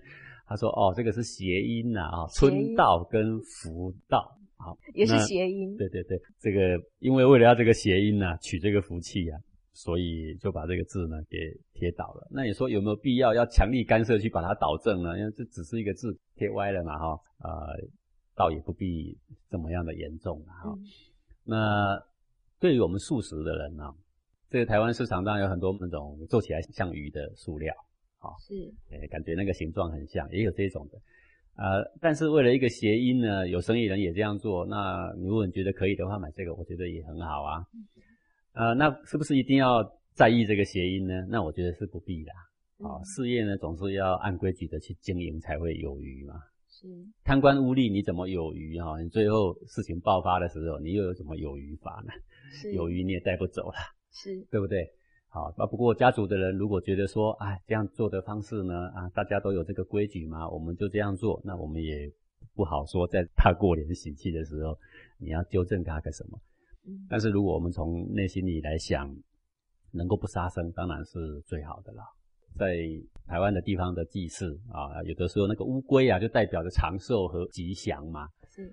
[0.47, 5.75] 他说：“哦，这个是谐音呐，啊，春到跟福到。”好，也是谐音。
[5.77, 9.39] 对对对，这个因为为了要这个谐音呢，取这个福气啊，
[9.73, 11.37] 所以就把这个字呢给
[11.73, 12.27] 贴倒了。
[12.31, 15.17] 那你说有没有必要要强力干涉去把它导正呢？
[15.19, 17.51] 因为这只是一个字贴歪了嘛，哈，呃，
[18.35, 19.17] 倒也不必
[19.49, 20.73] 怎么样的严重哈。
[21.43, 22.01] 那
[22.59, 23.93] 对于我们素食的人呢，
[24.49, 27.75] 这个台湾市场上有很多那种做起来像鱼的塑料，
[28.17, 28.55] 好，是，
[28.89, 30.97] 诶，感觉那个形状很像，也有这种的。
[31.57, 34.65] 呃，但是为了一个谐音呢，有生意人也这样做。
[34.65, 37.63] 那你如果你觉得可以的话，买这个我觉得也很好啊。
[38.53, 41.25] 呃，那是不是一定要在意这个谐音呢？
[41.29, 42.31] 那我觉得是不必的。
[42.85, 46.35] 啊，事业呢总是要按规矩的去经营才会有余嘛。
[46.67, 46.87] 是。
[47.23, 49.01] 贪官污吏你怎么有余哈？
[49.01, 52.11] 你最后事情爆发的时候，你又有什么有余法呢？
[52.51, 52.73] 是。
[52.73, 53.77] 有余你也带不走了。
[54.11, 54.45] 是。
[54.51, 54.85] 对不对？
[55.35, 62.09] 好，那不过家族的人如果觉得说，哎，这样做的方式呢，啊，大家都有这个规矩嘛，我们就这样做，那我们也
[62.53, 64.79] 不好说，在他过年喜气的时候，
[65.17, 66.39] 你要纠正他个什么？
[66.87, 69.13] 嗯，但是如果我们从内心里来想，
[69.91, 72.01] 能够不杀生，当然是最好的了。
[72.57, 72.77] 在
[73.27, 78.29] 台湾的地方的祭祀啊，有的时候那个乌龟啊，就代表着长寿和吉祥嘛。
[78.49, 78.71] 是。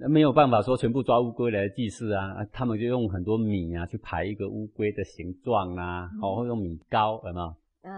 [0.00, 7.54] 那没有办法说全部抓乌龟来祭祀啊，他们就用很多米啊去排一个乌龟的形状啊，哦，会用米糕，有没有？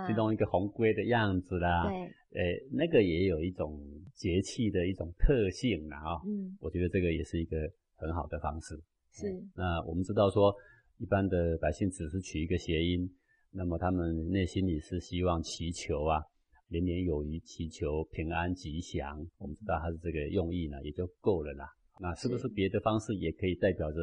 [0.06, 1.88] 去弄一个红龟的样子啦。
[1.88, 1.94] 对。
[2.40, 3.80] 诶，那个也有一种
[4.14, 6.20] 节气的一种特性啦，啊。
[6.26, 6.56] 嗯。
[6.60, 7.56] 我觉得这个也是一个
[7.94, 8.74] 很好的方式。
[9.12, 9.26] 是。
[9.54, 10.52] 那我们知道说，
[10.98, 13.08] 一般的百姓只是取一个谐音，
[13.52, 16.20] 那么他们内心里是希望祈求啊，
[16.68, 19.24] 年年有余，祈求平安吉祥。
[19.38, 21.68] 我们知道他的这个用意呢，也就够了啦。
[22.00, 23.98] 那是不是别的方式也可以代表着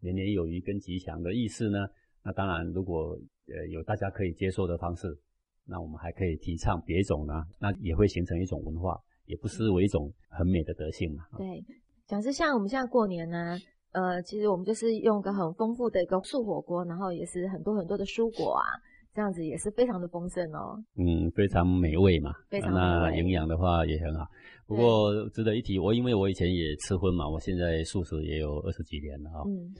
[0.00, 1.78] 年年有余跟吉祥的意思呢？
[2.22, 5.18] 那当然，如果呃有大家可以接受的方式，
[5.64, 11.24] 那我们还可以提倡别种呢，那也会形成一种文化，也不失为一种很美的德性嘛。
[11.38, 11.64] 对，
[12.06, 13.58] 假设像我们现在过年呢，
[13.92, 18.64] 呃，其实我们就是用个很丰富的一个素火锅，然后也是很多很多的蔬果啊。
[19.12, 20.78] 这样子也是非常的丰盛哦。
[20.96, 22.32] 嗯，非常美味嘛。
[22.48, 24.24] 非常那营养的话也很好。
[24.66, 29.42] 不过值得一提，我因为我以前也吃荤嘛，我现在素食也有二十几年了哈。
[29.46, 29.74] 嗯。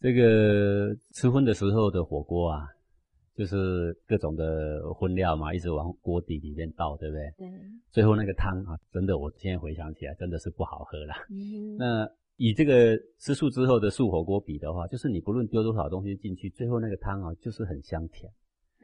[0.00, 2.68] 这个吃荤的时候的火锅啊，
[3.34, 7.32] 就是各种的荤料嘛，一直往锅底里面倒，对不对？
[7.38, 7.48] 对。
[7.90, 11.14] 最后那个汤啊，真的，我现在回想起来，真的是不好喝了。
[11.30, 11.74] 嗯。
[11.78, 18.30] 那以这个吃素之后的素火锅比的话，就是你不论丢多少东西进去，最后那个汤啊，就是很香甜。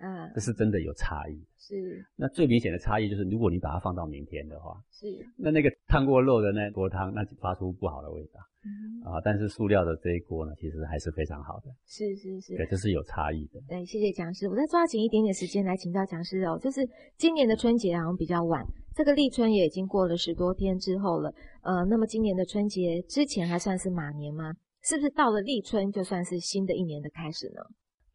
[0.01, 1.39] 嗯，这是真的有差异。
[1.59, 2.05] 是。
[2.17, 5.07] 那最明显的差异就是，如果你把它放到明天的话，是。
[5.37, 8.41] 那那个烫过肉的那锅汤，那就发出不好的味道。
[8.65, 9.05] 嗯。
[9.05, 11.71] 啊，但是塑料的这一锅呢，其实还是非常好的。
[11.87, 12.57] 是是是。
[12.57, 13.61] 对，这是有差异的。
[13.69, 14.49] 对，谢谢讲师。
[14.49, 16.81] 我再抓紧一点点时间来请教讲师哦，就是
[17.17, 21.33] 今年的春节好像比较晚，这个立春也已经过了十多天之后了。
[21.63, 24.53] 呃，那么今年的春节之前还算是马年吗？
[24.83, 27.61] 是不是到了立春就算是新的一年的开始呢？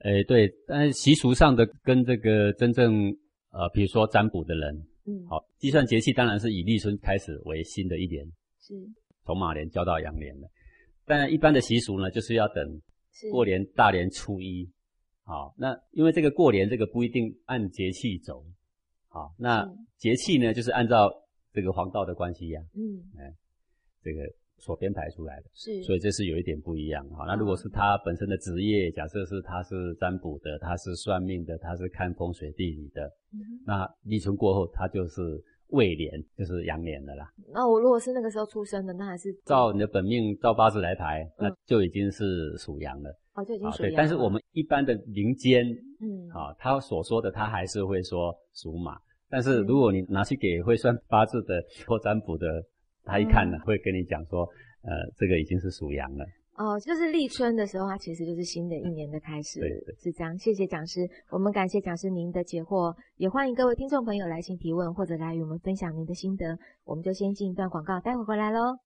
[0.05, 3.09] 诶，对，但是习俗上的跟这个真正
[3.49, 4.75] 呃，比如说占卜的人，
[5.07, 8.23] 嗯，好，计算节气当然是以立春开始为新的一年，
[8.61, 8.75] 是，
[9.25, 10.47] 从马年交到羊年了。
[11.05, 12.63] 但一般的习俗呢，就是要等
[13.31, 14.69] 过年大年初一，
[15.23, 18.45] 好，那因为这个过年这个不一定按节气走，
[19.07, 21.11] 好，那节气呢就是按照
[21.51, 23.33] 这个黄道的关系呀，嗯，哎，
[24.03, 24.21] 这个。
[24.57, 27.25] 所编排出来的，是，所以这是有一点不一样哈。
[27.27, 33.11] 那如果是他本身的职业，假设是他是占卜的，他是算命的，他是看风水地理的，
[33.65, 35.21] 那立春过后，他就是
[35.67, 37.29] 未年，就是阳年的啦。
[37.53, 43.15] 那我如果是那个时候出生的，那还是照你的本命照八字来排，那就已经是属羊了。
[43.33, 43.91] 哦，就已经属羊。
[43.91, 45.65] 对，但是我们一般的民间，
[45.99, 48.97] 嗯，啊，他所说的他还是会说属马。
[49.29, 52.63] 但是如果你拿去给会算八字的或占卜的。
[53.05, 54.41] 他一看呢，会跟你讲说，
[54.81, 56.25] 呃，这个已经是属羊了。
[56.57, 60.37] 哦，就是立春的时候，它其实就是新的一年的开始，对，是这样。
[60.37, 66.57] 谢谢讲师，我们感谢讲师您的解惑，也欢迎各位听众朋友来信提问或者来与我们分享您的心得。
[66.85, 68.77] 我们就先进一段广告，待会回来喽。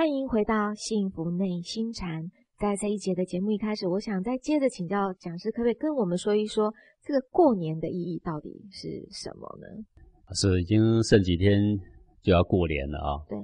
[0.00, 2.30] 欢迎回到幸福内心禅。
[2.56, 9.66] 在这一节的节目一开始，我想再接着请教讲师，可不可以跟我们说一说这个过年的意义到底是什么呢？
[10.32, 11.60] 是已经剩几天
[12.22, 13.20] 就要过年了啊？
[13.28, 13.36] 对，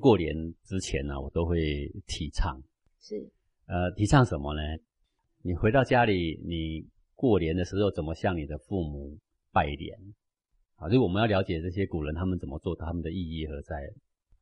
[0.00, 2.58] 过年之前呢，我都会提倡。
[2.98, 3.30] 是，
[3.66, 4.62] 呃，提倡什么呢？
[5.42, 9.14] 你回到家里，你过年的时候怎么向你的父母
[9.52, 9.94] 拜年？
[10.76, 13.76] 啊，所以我们要了解这些古人他们怎么做，他们的意义何在？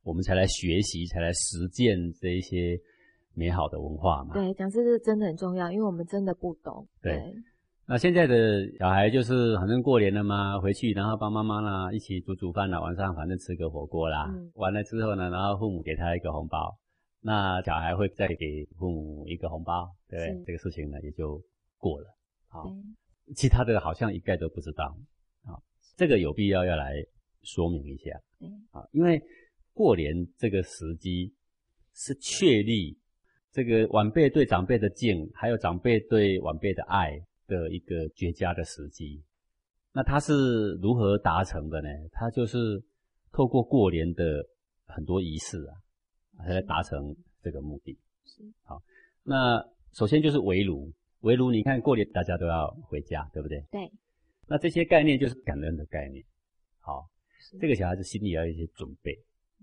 [0.03, 2.79] 我们才来学习，才来实践这一些
[3.33, 4.33] 美好的文化嘛。
[4.33, 6.87] 对，讲这是真的很重要，因为我们真的不懂。
[7.01, 7.21] 对。
[7.87, 14.33] 那现在的小孩就是反正过年了嘛，回去然后帮妈妈啦一起煮煮饭啦，晚上反正吃个火锅啦。
[14.53, 16.73] 完了之后呢，然后父母给他一个红包，
[17.19, 20.43] 那小孩会再给父母一个红包，对不对？
[20.45, 21.41] 这个事情呢也就
[21.77, 22.07] 过了。
[22.47, 22.63] 好，
[23.25, 24.95] 对其他的好像一概都不知道。
[25.43, 25.61] 好，
[25.97, 26.93] 这个有必要要来
[27.41, 28.11] 说明一下。
[28.39, 29.21] 嗯，好，因为
[29.73, 31.33] 过年这个时机
[31.93, 32.97] 是确立
[33.51, 39.21] 这个晚辈对长辈的敬，还有长辈对晚辈的爱的一个绝佳的时机。
[39.93, 41.89] 那它是如何达成的呢？
[42.11, 42.81] 它就是
[43.31, 44.45] 透过过年的
[44.85, 45.75] 很多仪式啊，
[46.45, 47.97] 来达成这个目的。
[48.23, 48.81] 是好
[49.23, 53.61] 那首先就是围炉，围炉你看过年大家都要回家，对不对？
[53.69, 53.91] 对，
[54.47, 56.23] 那这些概念就是感恩的概念。
[56.79, 57.05] 好，
[57.59, 59.19] 这个小孩子心里要有一些准备，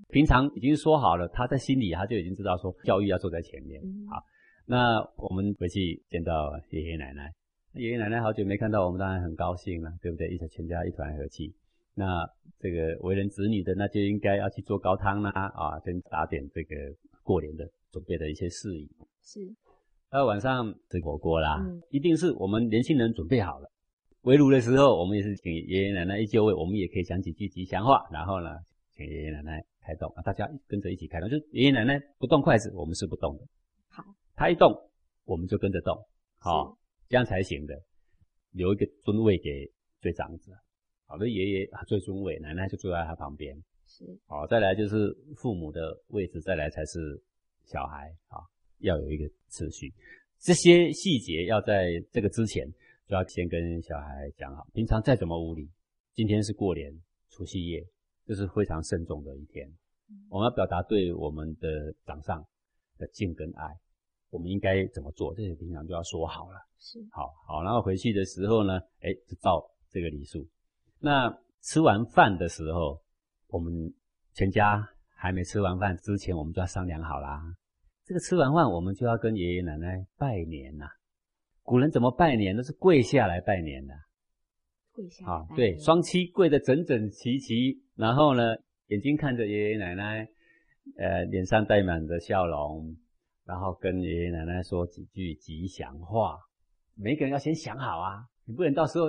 [0.08, 3.80] 平常已经说好了，他在心里他就已经知道说教育要坐在前面。
[3.84, 4.22] 嗯好，
[4.66, 7.32] 那我们回去见到爷爷奶奶，
[7.74, 10.28] 爷爷奶奶好久没看到我们，当然很高兴了，对不对？
[10.28, 11.54] 一起全家一团和气。
[11.94, 12.24] 那
[12.58, 16.76] 这个为人子女的，那就应该要去做高汤啦，啊，跟打点这个
[17.22, 18.88] 过年的准备的一些事宜。
[19.22, 19.40] 是
[20.10, 23.68] 到晚上吃火锅啦，嗯一定是我们年轻人准备好了。
[24.22, 28.56] 围炉的时候，我们也是请爷爷奶奶一就位，我们也可以讲几句吉祥话，然后呢，
[28.94, 31.30] 请爷爷奶奶开动，啊，大家跟着一起开动。
[31.30, 33.46] 就是爷爷奶奶不动筷子，我们是不动的。
[33.88, 34.70] 好，他一动，
[35.24, 35.96] 我们就跟着动，
[36.36, 36.76] 好、是
[37.08, 37.74] 这样才行的。
[38.50, 39.72] 留一个尊位给
[40.02, 40.52] 最长者，
[41.06, 43.56] 好的爷爷啊最尊位，奶奶就坐在他旁边。
[43.86, 47.18] 是好，再来就是父母的位置，再来才是
[47.64, 48.44] 小孩啊，
[48.80, 49.90] 要有一个次序。
[50.38, 52.70] 这些细节要在这个之前
[53.06, 54.66] 就要先跟小孩讲好。
[54.74, 55.70] 平常再怎么无理，
[56.12, 56.92] 今天是过年
[57.30, 57.82] 除夕夜，
[58.28, 59.66] 这是非常慎重的一天。
[60.28, 62.44] 我们要表达对我们的长上
[62.98, 63.74] 的敬跟爱，
[64.28, 65.34] 我们应该怎么做？
[65.34, 66.58] 这些平常就要说好了。
[66.78, 70.46] 是好好，然后回去的时候呢，哎，就照这个礼数。
[71.00, 73.00] 那吃完饭的时候，
[73.48, 73.72] 我们
[74.34, 74.86] 全家
[75.16, 77.42] 还没吃完饭之前，我们就要商量好啦。
[78.04, 80.86] 这个吃完饭，我们就要跟爷爷奶奶拜年呐、
[81.62, 82.54] 古人怎么拜年？
[82.54, 83.94] 都是跪下来拜年的
[84.98, 88.42] 跪下啊对，双膝跪得整整齐齐，然后呢，
[88.88, 90.28] 眼睛看着爷爷奶奶，
[90.98, 92.96] 呃，脸上带满着笑容，
[93.46, 96.36] 然后跟爷爷奶奶说几句吉祥话。
[96.96, 99.06] 每个人要先想好啊，你不能到时候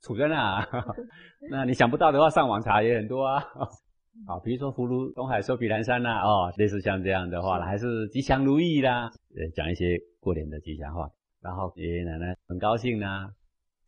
[0.00, 0.66] 杵在那、啊。
[1.50, 3.44] 那你想不到的话，上网查也很多啊。
[4.26, 11.10] 啊，比如说福如东海，寿比南山呐、哦，类似像这样的话啦，是还是吉祥如意啦，呃，讲一些过年的吉祥话，
[11.42, 13.30] 然后爷爷奶奶很高兴啦，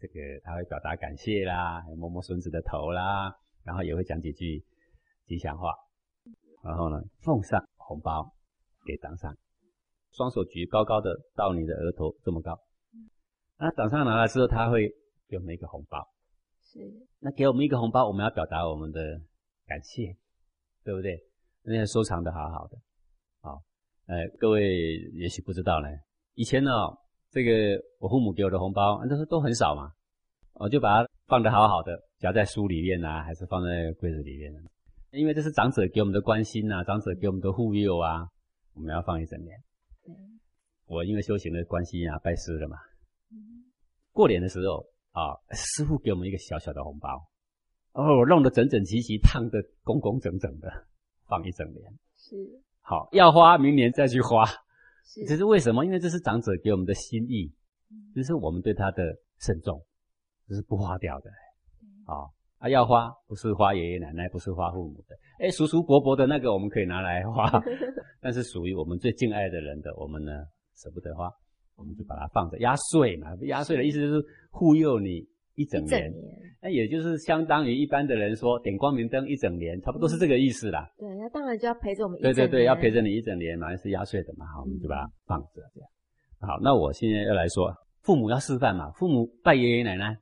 [0.00, 3.34] 这个他会表达感谢啦，还摸摸孙子的头啦，
[3.64, 4.64] 然后也会讲几句
[5.26, 5.74] 吉祥话，
[6.62, 8.32] 然后呢，奉上红包
[8.86, 9.36] 给长上，
[10.12, 12.58] 双手举高高的到你的额头这么高，
[13.58, 14.88] 那长上拿了之后，他会
[15.28, 16.08] 给我们一个红包，
[16.62, 16.78] 是。
[17.18, 19.20] 那给我们一个红包，我们要表达我们的
[19.66, 20.16] 感谢，
[20.84, 21.18] 对不对？
[21.62, 22.78] 那要收藏的好好的，
[23.40, 23.60] 好，
[24.06, 25.88] 呃，各位也许不知道呢，
[26.34, 26.70] 以前呢、
[27.30, 27.50] 这个
[27.98, 29.92] 我父母给我的红包，那都都很少嘛，
[30.54, 34.60] 我就把它放得好好的，夹在书里面啊，还是放在柜子里面呢？
[35.10, 38.28] 因为这是长者给我们的关心啊，长者给我们的护佑啊，
[38.74, 39.58] 我们要放一整年。
[40.86, 42.76] 我因为修行的关系啊，拜师了嘛，
[43.30, 43.64] 嗯。
[44.12, 47.08] 过年的时候啊，师傅给我们一个小小的红包，
[47.92, 50.70] 哦，我弄得整整齐齐，烫得工工整整的，
[51.26, 51.92] 放一整年。
[52.16, 52.36] 是。
[52.80, 54.56] 好，要花明年再去花，是
[55.26, 55.84] 这是为什么？
[55.84, 57.52] 因为这是长者给我们的心意，
[57.90, 59.02] 嗯这是我们对他的
[59.38, 59.82] 慎重，
[60.46, 61.30] 这是不花掉的。
[61.82, 62.12] 嗯啊
[62.58, 67.48] 啊，要花不是花爷爷奶奶，不是花父母的，哎，叔叔伯伯的那个我们可以拿来花，
[68.20, 70.32] 但是属于我们最敬爱的人的，我们呢
[70.74, 71.30] 舍不得花，
[71.76, 73.28] 我们就把它放着压岁嘛。
[73.42, 75.24] 压岁的意思就是护佑你
[75.58, 76.14] 一整年，
[76.62, 80.88] 那也就是相当于一般的人说点光明灯一整年，差不多是这个意思啦。
[80.96, 85.60] 对，那当然就要陪着我们一对对对，要陪着你一整年嘛，是压岁的嘛，好，我们就把它放着。
[85.74, 85.90] 这样。
[86.40, 90.16] 好，那我现在要来说，父母要示范嘛，父母拜爷爷奶奶，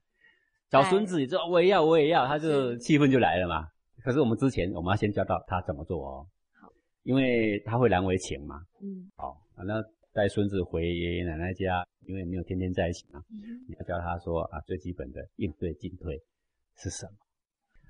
[0.71, 3.67] 找孙子也说我也要我也要，他就气氛就来了嘛。
[4.03, 6.27] 可是我们之前我们要先教到他怎么做哦，
[6.63, 6.69] 好，
[7.03, 9.11] 因为他会难为情嘛，嗯。
[9.17, 9.83] 好，啊那
[10.17, 13.37] 带孙子回爷爷奶奶家，因为没有天天在一起嘛，嗯
[13.69, 16.19] 你要教他说啊，最基本的应对进退
[16.79, 17.13] 是什么？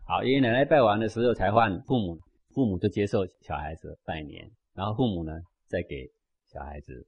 [0.05, 2.19] 好，爷爷奶奶拜完的时候才换父母，
[2.51, 6.11] 父母就接受小孩子拜年，然后父母呢再给
[6.49, 7.07] 小孩子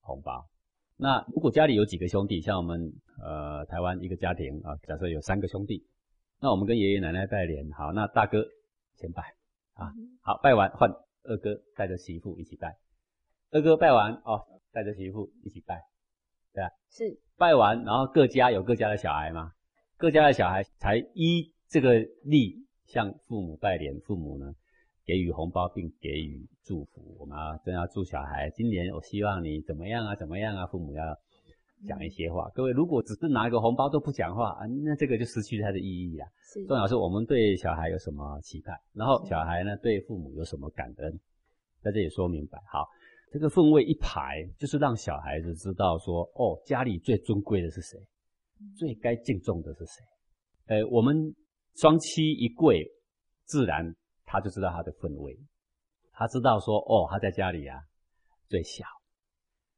[0.00, 0.48] 红包。
[0.96, 5.84] 那如果家里有几个兄弟，像我们呃台湾一个家庭啊，假设有三个兄弟，
[6.40, 8.46] 那我们跟爷爷奶奶拜年，好，那大哥
[8.94, 9.22] 先拜
[9.72, 10.88] 啊，嗯好，拜完换
[11.24, 12.76] 二哥带着媳妇一起拜，
[13.52, 14.42] 二哥拜完哦，
[14.72, 15.84] 带着媳妇一起拜，
[16.90, 19.52] 是拜完，然后各家有各家的小孩嘛，
[19.98, 24.54] 各家的小孩才依这个例向父母拜年，父母呢
[25.04, 27.14] 给予红包并给予祝福。
[27.18, 30.66] 我们要真要祝小孩，今年我希望你怎么样啊，怎么样啊？
[30.66, 31.02] 父母要
[31.86, 32.50] 讲一些话。
[32.54, 36.24] 各位如果只是拿一个红包都不讲话啊，那这个就失去它的意义了。
[36.54, 41.20] 是重要是我们对小孩有什么期盼，然后小孩呢对父母有什么感恩，
[41.82, 42.58] 在这里说明白。
[42.70, 42.88] 好，
[43.32, 47.98] 这个分位一排就是让小孩子知道说，哦，家里最尊贵的是谁，
[48.76, 50.04] 最该敬重的是谁。
[50.66, 51.34] 呃，我们
[51.76, 52.86] 双膝一跪，
[53.46, 55.34] 自然他就知道他的分位，
[56.12, 57.80] 他知道说，哦，他在家里啊
[58.48, 58.84] 最小，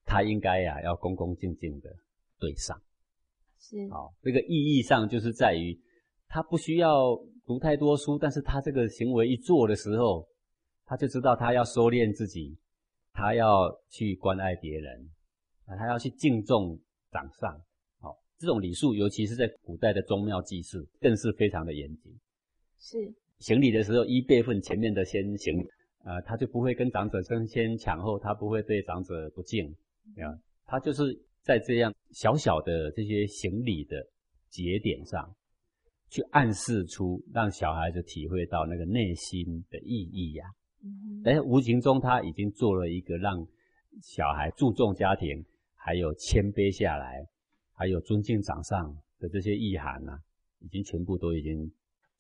[0.05, 1.89] 他应该呀、要恭恭敬敬的
[2.41, 2.77] 对上。
[3.61, 5.81] 是好、这个意义上就是在于，
[6.27, 10.29] 他不需要读太多书，但是他这个行为一做的时候，
[10.85, 12.59] 他就知道他要收敛自己，
[13.15, 15.09] 他要去关爱别人，
[15.67, 16.79] 啊，他要去敬重
[17.13, 17.59] 长上。
[18.01, 22.13] 好、这种礼数，尤其是在古代的宗庙祭祀，更是非常的严谨。
[22.81, 25.65] 是行礼的时候，一辈分前面的先行，
[26.05, 29.65] 呃，他就不会跟长者争先抢后，他不会对长者不敬，
[30.17, 30.35] 啊，
[30.67, 34.05] 他就是在这样小小的这些行礼的
[34.51, 35.33] 节点上，
[36.11, 40.64] 去暗示出让小孩子体会到那个内心的意义呀、嗯
[41.25, 43.47] 但是无形中他已经做了一个让
[44.03, 47.27] 小孩注重家庭，还有谦卑下来，
[47.73, 50.19] 还有尊敬长上的这些意涵呐、
[50.61, 51.71] 已经全部都已经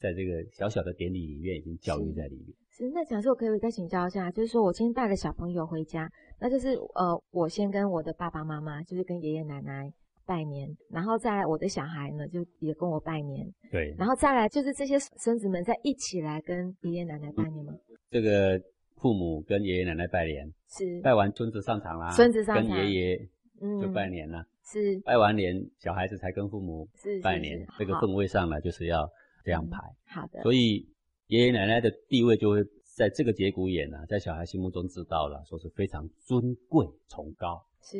[0.01, 2.55] 在这个小小的典礼里面已经教育在里面。
[2.71, 4.31] 是，那讲师，我可以再请教一下？
[4.31, 6.11] 就是说我今天带了小朋友回家，
[6.41, 9.93] 那就是呃，我先跟我的爸爸妈妈，就是跟爷爷奶奶
[10.27, 17.72] 拜年，然后再来我的小孩呢，就也跟我拜年，对，然后再来就是这些孙子们再一起来跟爷爷奶奶拜年吗？
[18.11, 18.61] 这个
[18.97, 23.29] 父母跟爷爷奶奶拜年，是，拜完孙子上场啦，孙子上场跟爷爷
[23.61, 23.81] 嗯。
[23.81, 24.99] 就拜年了，是。
[25.01, 26.89] 拜完年小孩子才跟父母
[27.22, 29.09] 拜年这个氛围上呢就是要
[29.45, 29.79] 这样嗯排。
[30.07, 30.87] 好的，所以
[31.29, 32.64] 爷爷奶奶的地位就会
[32.97, 37.61] 在这个节骨眼呢、在小孩心目中知道了，说是非常尊贵崇高。
[37.83, 37.99] 是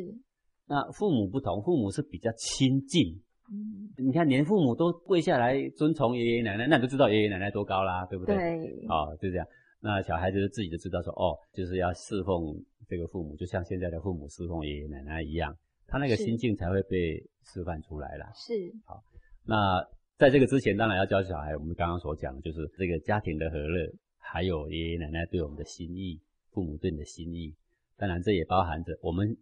[0.67, 3.21] 那父母不同，父母是比较亲近。
[3.51, 8.35] 嗯你看，连父母都跪下来尊崇爷爷奶奶，那你就知道爷爷奶奶多高啦，对不对？
[8.35, 9.47] 对，哦，就这样。
[9.79, 15.55] 那小孩子自己就知道说，哦，就是要侍奉这个父母，就像现在的父母侍奉爷爷奶奶一样，
[15.85, 18.25] 他那个心境才会被示范出来啦。
[18.33, 18.53] 是
[18.83, 19.01] 好
[19.45, 19.79] 那
[20.17, 27.53] 在这个之前，当然要教小孩，我们刚刚所讲的就是这个家庭的和乐，还有爷爷奶奶对我们的心意，父母对你的心意。
[27.95, 29.37] 当然，这也包含着我们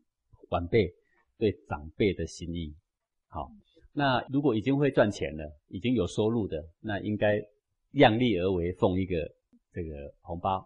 [0.50, 0.94] 晚辈
[1.44, 2.74] 对长辈的心意。
[3.28, 3.52] 好，
[3.92, 7.38] 那如果已经会赚钱了，已经有收入的，那应该
[7.92, 9.30] 量力而为，奉一个
[9.74, 10.66] 这个红包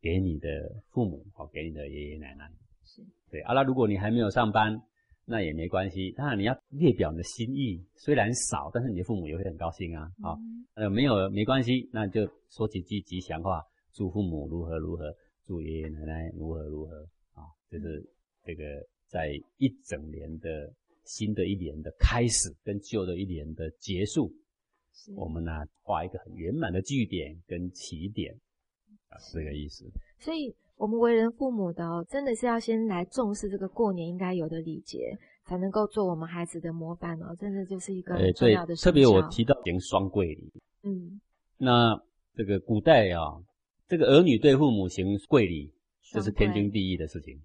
[0.00, 0.48] 给你的
[0.88, 2.50] 父母，好，给你的爷爷奶奶。
[2.82, 4.82] 是对，啊，那如果你还没有上班，
[5.24, 6.10] 那也没关系。
[6.16, 10.10] 当然你要列表你的心意，虽然少，但是你的父母也会很高兴啊。
[10.20, 15.14] 好、嗯呃，没有没关系，那就说几句吉祥话，祝父母如何如何，
[15.46, 16.96] 祝爷爷奶奶如何如何
[17.34, 18.04] 啊，就是
[18.42, 18.64] 这个
[19.10, 20.72] 在一整年的
[21.04, 24.32] 新的一年的开始跟旧的一年的结束，
[25.16, 25.50] 我们呢
[25.82, 28.32] 画一个很圆满的句点跟起点
[29.08, 29.84] 啊，是这个意思。
[30.20, 37.34] 所以，我们为人父母的哦，真的是要先来重视这个过年应该有的礼节，才能够做我们孩子的模范哦。
[37.36, 40.52] 真的就是一个重要的，特别我提到行双跪礼，
[40.84, 41.20] 嗯，
[41.58, 42.00] 那
[42.34, 43.42] 这个古代啊，
[43.88, 45.72] 这个儿女对父母行跪礼，
[46.12, 47.42] 这是天经地义的事情。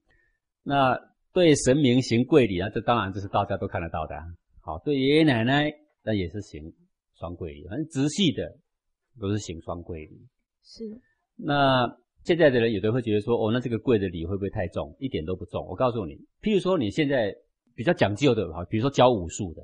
[0.61, 0.95] 那
[1.35, 4.23] 对神明行跪礼啊，这当然这是大家都看得到的啊。
[4.61, 5.69] 好，对爷爷奶奶
[6.01, 6.73] 那也是行
[7.19, 8.57] 双跪礼，反正直系的
[9.19, 10.17] 都是行双跪礼。
[10.63, 10.85] 是
[11.35, 11.85] 那
[12.23, 14.95] 现在的人有的会觉得说，哦，那这个跪的礼会不会太重？
[14.97, 15.67] 一点都不重。
[15.67, 17.35] 我告诉你，譬如说你现在
[17.75, 19.61] 比较讲究的，哈，比如说教武术的，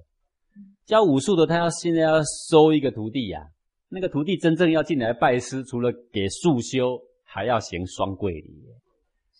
[0.85, 3.39] 教武术的他要现在要收一个徒弟呀、
[3.87, 8.61] 那个徒弟真正要进来拜师，除了给束修，还要行双跪礼。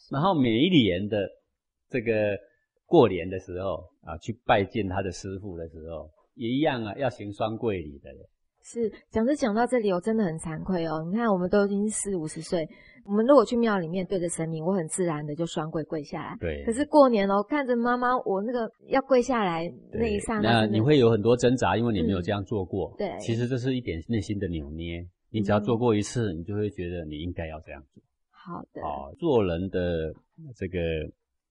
[0.09, 1.17] 然后每一年的
[1.91, 2.37] 这个
[2.85, 8.19] 过年的时候啊，去拜见他的师傅的时候，也一样啊，要行双跪礼的耶。
[8.63, 11.03] 是，讲着讲到这里，我真的很惭愧哦。
[11.09, 12.67] 你看，我们都已经四五十岁，
[13.05, 16.37] 我们如果去庙里面对着神明，我很自然的就双跪跪下来。
[16.39, 22.93] 对，可是过年哦，看着妈妈，我那个要跪下来那一对刹那，那你会有很多挣扎，因为你没有嗯这样做过。
[22.97, 25.03] 对其实这是一点内心的扭捏。
[25.31, 28.03] 你只要做过一次，你就会觉得你应该要这样做。
[28.29, 30.13] 好的，哦，做人的
[30.55, 30.77] 这个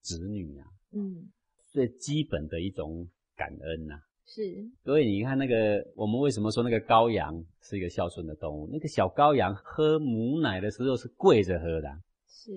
[0.00, 1.30] 子女啊，嗯，
[1.72, 4.42] 最基本的一种感恩呐、是
[4.84, 8.68] 所以你看那个，我们为什么说那个羔羊是一个孝顺的动物？
[8.72, 11.98] 那个小羔羊喝母奶的时候是跪着喝的啊，
[12.28, 12.52] 是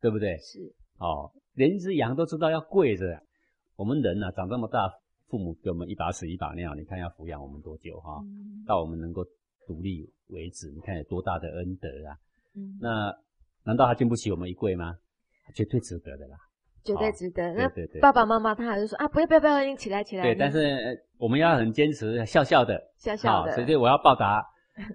[0.00, 0.36] 对不对？
[0.38, 3.22] 是，哦，连一只羊都知道要跪着啊。
[3.76, 4.90] 我们人呐、长这么大，
[5.28, 9.24] 父母给我们一把屎一把尿，你看要抚养我们多久哈、嗯到我们能够
[9.66, 12.16] 独立为止，你看有多大的恩德啊！
[12.54, 13.14] 嗯，那
[13.64, 14.96] 难道他经不起我们一跪吗？
[15.54, 16.36] 绝对值得的啦。
[16.86, 17.52] 绝对值得。
[17.54, 17.68] 那
[18.00, 20.22] 爸爸妈妈他还是说啊，不要不要不要，你起来起来。
[20.22, 24.40] 对，但是呃我们要很坚持，笑笑的，笑笑的，所以我要报答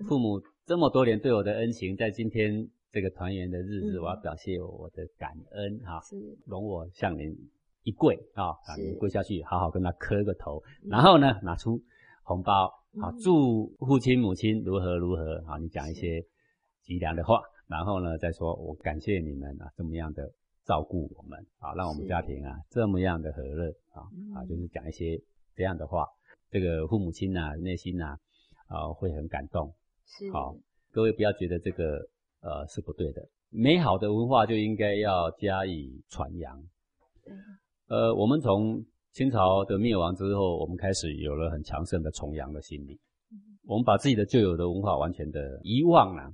[0.08, 4.02] 父母这么多年对我的恩情，在今天这个团圆的日子，嗯。
[4.02, 6.16] 我要表现我的感恩哈，是。
[6.46, 7.36] 容我向您
[7.84, 10.90] 一跪啊，啊，您跪下去，好好跟他磕个头，嗯。
[10.90, 11.82] 然后呢，拿出
[12.24, 12.68] 红包，
[13.02, 16.24] 好嗯祝父亲母亲如何如何，啊，你讲一些
[16.84, 20.32] 吉良的话，然后呢，再说我感谢你们啊，这么样的
[20.72, 25.22] 照顾我们啊，让我们家庭啊这么样的和乐啊啊，嗯就是讲一些
[25.54, 26.06] 这样的话，
[26.50, 28.16] 这个父母亲呐、内心呐
[28.68, 29.74] 啊会很感动。
[30.06, 30.56] 是好
[30.94, 32.08] 各位不要觉得这个
[32.40, 36.64] 呃是不对的，美好的文化就应该要加以传扬。
[37.90, 42.98] 呃，我们从清朝的灭亡之后，我们开始有了很强盛的崇洋的心理，
[43.66, 46.24] 我们把自己的旧有的文化完全的遗忘了。
[46.24, 46.32] 好，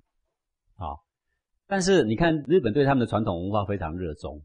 [1.67, 4.41] 但是你看日本对他们的传统文化非常热衷，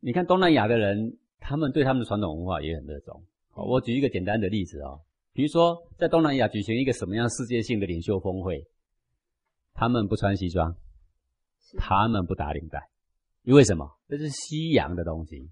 [0.00, 3.22] 你看东南亚的人，他们对他们的传统文化也很热衷。
[3.50, 5.00] 好我举一个简单的例子哦，
[5.32, 8.66] 比如说在东南亚举行一个什么样世界性的领袖峰会，
[9.74, 10.74] 他们不穿西装，
[11.76, 12.88] 他们不打领带，
[13.42, 13.86] 因为什么？
[14.08, 15.50] 这是西洋的东西。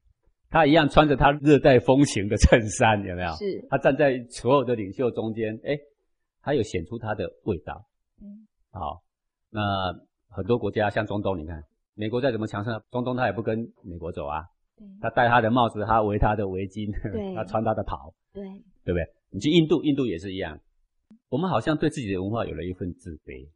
[0.49, 3.33] 他一样穿着他热带风情的衬衫，有没有？
[3.33, 5.77] 是他站在所有的领袖中间，哎，
[6.41, 7.85] 他有显出他的味道。
[8.23, 9.03] 嗯好，
[9.51, 9.93] 那
[10.29, 11.63] 很多国家像中东，你看
[11.95, 14.45] 美国再怎么强盛，中东他也不跟美国走啊。
[14.77, 16.93] 对他戴他的帽子，他围他的围巾，
[17.35, 18.45] 他穿他的袍，对
[18.85, 19.07] 对不对？
[19.31, 20.61] 你去印度，印度也是一样。
[21.31, 23.49] 我们好像对自己的文化有了一份自卑，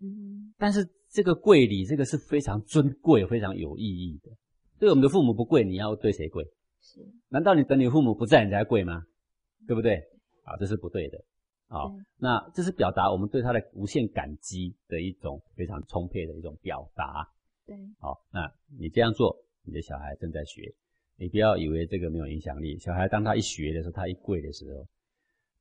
[0.00, 4.30] 嗯但是这个贵礼，这个是非常尊贵、非常有意义的。
[4.78, 6.44] 对我们的父母不贵，你要对谁贵？
[6.82, 7.00] 是
[7.30, 9.02] 难道你等你父母不在你才贵吗？
[9.66, 9.96] 对不对？
[10.44, 11.24] 啊，这是不对的。
[11.68, 17.28] 啊对，那这是表达我们对他的无限感激的一种非常充沛的一种表达。
[17.66, 18.48] 对好，那
[18.78, 20.72] 你这样做，你的小孩正在学，
[21.16, 22.78] 你不要以为这个没有影响力。
[22.78, 24.86] 小孩当他一学的时候，他一跪的时候，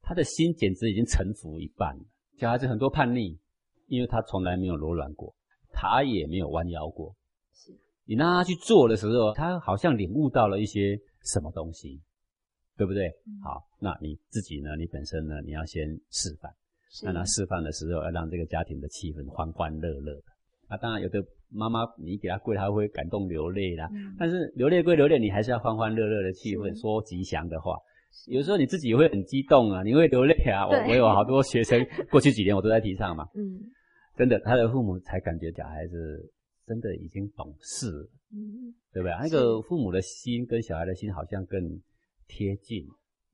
[0.01, 2.03] 他的心简直已经臣服一半了。
[2.37, 3.39] 小孩子很多叛逆，
[3.87, 5.33] 因为他从来没有柔软过，
[5.71, 7.15] 他也没有弯腰过。
[7.53, 7.71] 是
[8.05, 11.99] 你让他去做的时候，他好像领悟到了一些什么东西，
[12.77, 13.07] 对不对？
[13.27, 14.75] 嗯好，那你自己呢？
[14.77, 15.41] 你本身呢？
[15.45, 16.51] 你要先示范。
[16.89, 20.21] 是那他示范的时候，要让这个家庭的气氛欢欢乐乐的。
[20.67, 23.89] 啊，当然有的妈妈你给他跪，他会感动流泪啦。
[23.93, 27.77] 嗯但是流泪归流泪，你还是要欢欢乐乐的气氛，是说吉祥的话。
[28.27, 30.65] 有时候你自己也会很激动啊，你会流泪啊。
[30.67, 33.59] 我我有好多学生，过去几年我都在提倡嘛，嗯
[34.15, 36.31] 真的，他的父母才感觉小孩子
[36.65, 38.09] 真的已经懂事了。
[38.31, 39.11] 嗯对不对？
[39.19, 41.59] 那是个父母的心跟小孩的心好像更
[42.27, 42.85] 贴近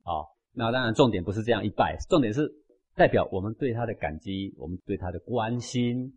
[0.04, 0.26] 哦。
[0.54, 2.52] 那当然，重点不是这样一拜，重点是
[2.96, 6.14] 代表我们对他的感激，我们对他的关心。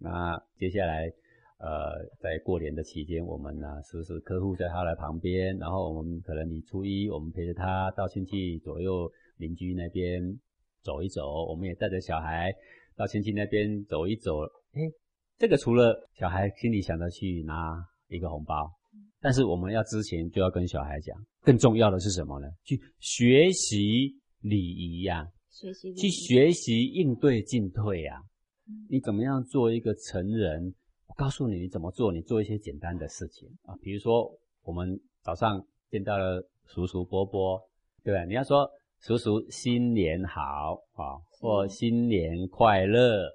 [0.00, 1.10] 那接下来，
[1.58, 10.20] 呃，在过年的期间，我们呢是不是客户在他的旁边，然后我们可能你初一，我们陪着他到亲戚左右邻居那边
[10.82, 12.52] 走一走，我们也带着小孩
[12.94, 14.42] 到亲戚那边走一走。
[14.72, 14.80] 哎，
[15.38, 17.74] 这个除了小孩心里想着去拿
[18.08, 18.70] 一个红包，
[19.22, 22.48] 但是我们要之前就要跟小孩讲，更重要的是什么呢？
[22.64, 28.20] 去学习礼仪呀、学习去学习应对进退呀、
[28.68, 30.74] 嗯你怎么样做一个成人？
[31.06, 34.28] 我告诉你你怎么做，你做一些简单的事情啊，比如说
[34.62, 37.60] 我们早上见到了叔叔伯伯，
[38.02, 38.24] 对吧？
[38.24, 38.68] 你要说
[39.00, 43.28] 叔叔新年好啊，或新年快乐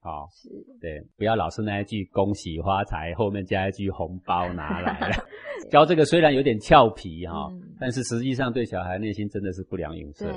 [0.00, 0.48] 啊，是
[0.80, 5.16] 对，不要老是那一句恭喜发财，后面加一句红包拿来了。
[5.70, 10.24] 教这个虽然有点俏皮哈、嗯但是实际上对小孩内心真的是不良影射。
[10.24, 10.34] 对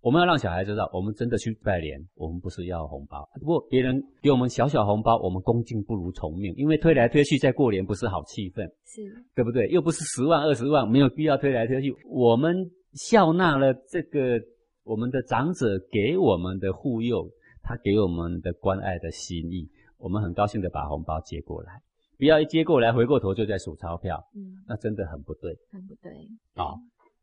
[0.00, 3.28] 我们要让小孩知道，我们真的去拜年，我们不是要红包。
[3.38, 9.00] 不过别人给我们小小红包，我们恭敬不如从命，因为推来推去在过年不是好气氛，是
[9.36, 9.68] 对不对？
[9.68, 11.94] 又不是十万二十万，没有必要推来推去。
[12.10, 14.40] 我们笑纳了这个
[14.82, 17.30] 我们的长者给我们的护佑，
[17.62, 21.80] 他给我们的关爱的心意，我们很高兴的把红包接过来，
[22.18, 25.56] 不要一接过来回过头就在数钞票，嗯那真的很不对。
[25.70, 26.12] 很不对
[26.54, 26.74] 啊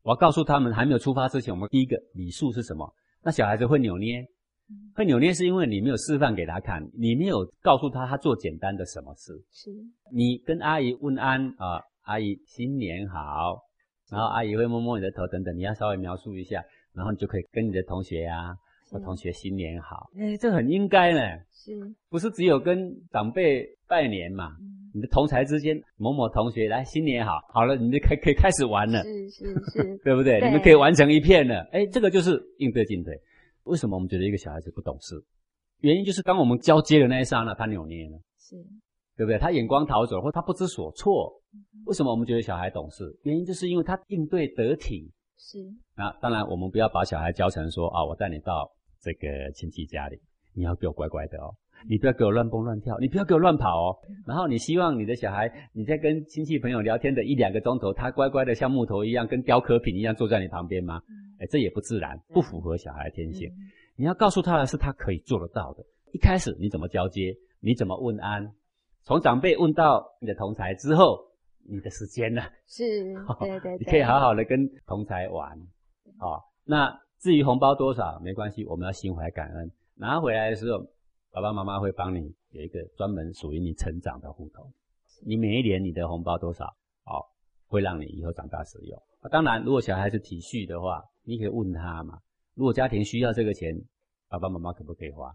[0.03, 2.93] 我要告诉他们，还没有出发之前，我们第一个礼数是什么？
[3.21, 4.25] 那小孩子会扭捏，
[4.95, 9.33] 会扭捏是因为你没有示范给他看，你没有告诉他他做简单的什么事。
[9.51, 9.69] 是
[10.11, 13.59] 你跟阿姨问安啊，阿姨新年好，
[14.09, 16.63] 然后阿姨会摸摸你的头等等，你要稍微描述一下，
[16.93, 18.55] 然后你就可以跟你的同学呀、我
[18.97, 21.19] 是同学新年好，哎，这很应该呢，
[21.51, 21.71] 是
[22.09, 24.55] 不是只有跟长辈拜年嘛？
[24.59, 29.03] 嗯你的同才之间，某某同学来新年好，好了，你就可以可以开始玩了。
[29.03, 30.39] 是是是 对不对？
[30.39, 31.61] 对你们可以玩成一片了。
[31.71, 33.13] 哎，这个就是应对进退。
[33.65, 35.15] 为什么我们觉得一个小孩子不懂事？
[35.81, 38.19] 原因就是当我们交接的那一刹那，他扭捏了。
[38.39, 38.55] 是，
[39.15, 39.37] 对不对？
[39.37, 41.31] 他眼光逃走，或他不知所措。
[41.85, 43.15] 为什么我们觉得小孩懂事？
[43.21, 45.11] 原因就是因为他应对得体。
[45.37, 45.59] 是。
[45.95, 48.71] 那当然，我们不要把小孩教成说啊，我带你到
[49.01, 50.19] 这个亲戚家里，
[50.53, 51.55] 你要给我乖乖的哦。
[51.87, 53.97] 你不要给我乱蹦乱跳，你不要给我乱跑哦。
[54.27, 61.01] 然后你希望你的小孩，你在跟亲戚朋友聊天的一两个钟头，他乖乖的像木头一样，跟雕刻品一样坐在你旁边吗？
[61.39, 63.49] 哎，这也不自然，不符合小孩天性。
[63.95, 65.85] 你要告诉他的是，他可以做得到的。
[66.11, 67.33] 一开始你怎么交接？
[67.61, 68.51] 你怎么问安？
[69.03, 71.17] 从长辈问到你的同才之后，
[71.65, 72.41] 你的时间呢？
[72.67, 75.57] 是，对对， 你可以好好的跟同才玩。
[76.17, 80.85] 好，那至于红包多少没关系，我们要心怀感恩，拿回来的时候。
[81.31, 84.67] 爸爸妈妈会帮你有一个专门属于你成长的户头，
[85.23, 86.65] 你每一年你的红包多少，
[87.03, 87.23] 好，
[87.67, 88.99] 会让你以后长大使用。
[89.29, 92.19] 当然，如果小孩是体恤的话，你可以问他嘛。
[92.55, 93.79] 如果家庭需要这个钱，
[94.27, 95.31] 爸爸妈妈可不可以花？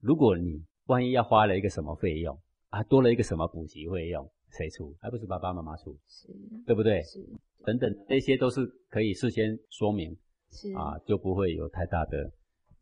[0.00, 2.40] 如果你万一要花了一个什么费用
[2.70, 4.96] 啊，多了一个什么补习费用，谁出？
[4.98, 5.94] 还不是爸爸妈妈出？
[6.08, 6.26] 是，
[6.66, 7.02] 对不对？
[7.02, 7.22] 是，
[7.66, 10.16] 等等，这些都是可以事先说明，
[10.52, 12.32] 是啊，就不会有太大的。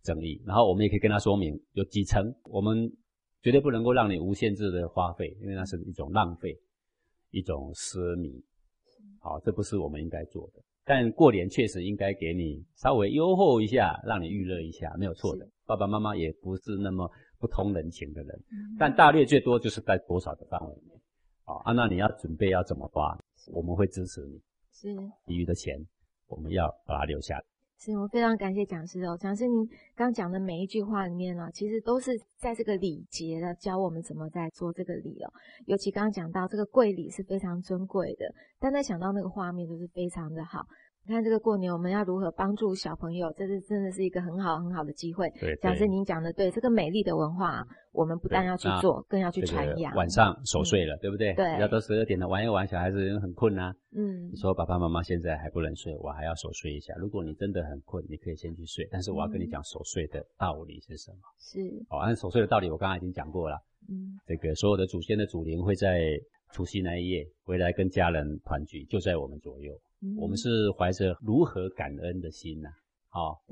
[0.01, 2.91] 争议，然后我们也可以跟他说明，有几层，我们
[3.43, 6.57] 绝对不能够让你无限制的花费，因为那是一种浪费，
[7.31, 8.41] 一种奢靡。
[9.21, 10.63] 好，这不是我们应该做的。
[10.85, 15.47] 但过年确实应该给你稍微优厚一下，让你预热一下，没有错的。
[15.67, 18.45] 爸爸妈妈也不是那么不通人情的人，
[18.79, 20.95] 但大略最多就是在多少的范围内。
[21.45, 23.19] 啊，那你要准备要怎么花，
[23.53, 24.41] 我们会支持你。
[24.73, 24.97] 是，
[25.27, 25.77] 其余的钱
[26.29, 27.45] 我们要把它留下来。
[27.81, 29.65] 是我非常感谢讲师哦，讲师您
[29.95, 35.33] 刚讲的每一句话里面呢，其实都是在这个礼节的教我们怎么在做这个礼哦。
[35.65, 38.27] 尤其刚刚讲到这个贵礼是非常尊贵的，
[38.59, 40.67] 但在想到那个画面都是非常的好。
[41.15, 43.33] 看这个过年，我们要如何帮助小朋友？
[43.37, 45.29] 这是真的是一个很好很好的机会。
[45.41, 49.95] 对，讲师您讲的对，这个美丽的文化，我们不但要去做，更要去传扬。
[49.95, 51.33] 晚上守岁了，对不对？
[51.35, 53.75] 对，要到十二点了，玩一玩，小孩子很困啊。
[53.97, 56.95] 嗯，你说爸爸妈妈现在还不能睡，我还要守岁一下。
[56.99, 58.87] 如果你真的很困，你可以先去睡。
[58.91, 61.19] 但是我要跟你讲守岁的道理是什么？
[61.39, 61.61] 是。
[61.91, 63.57] 哦，按守岁的道理，我刚刚已经讲过了。
[63.89, 66.19] 嗯，这个所有的祖先的祖灵会在
[66.53, 69.73] 除夕那一夜回来跟家人团聚，就在我们左右。
[70.17, 72.69] 我们是怀着如何感恩的心呐，
[73.09, 73.43] 好，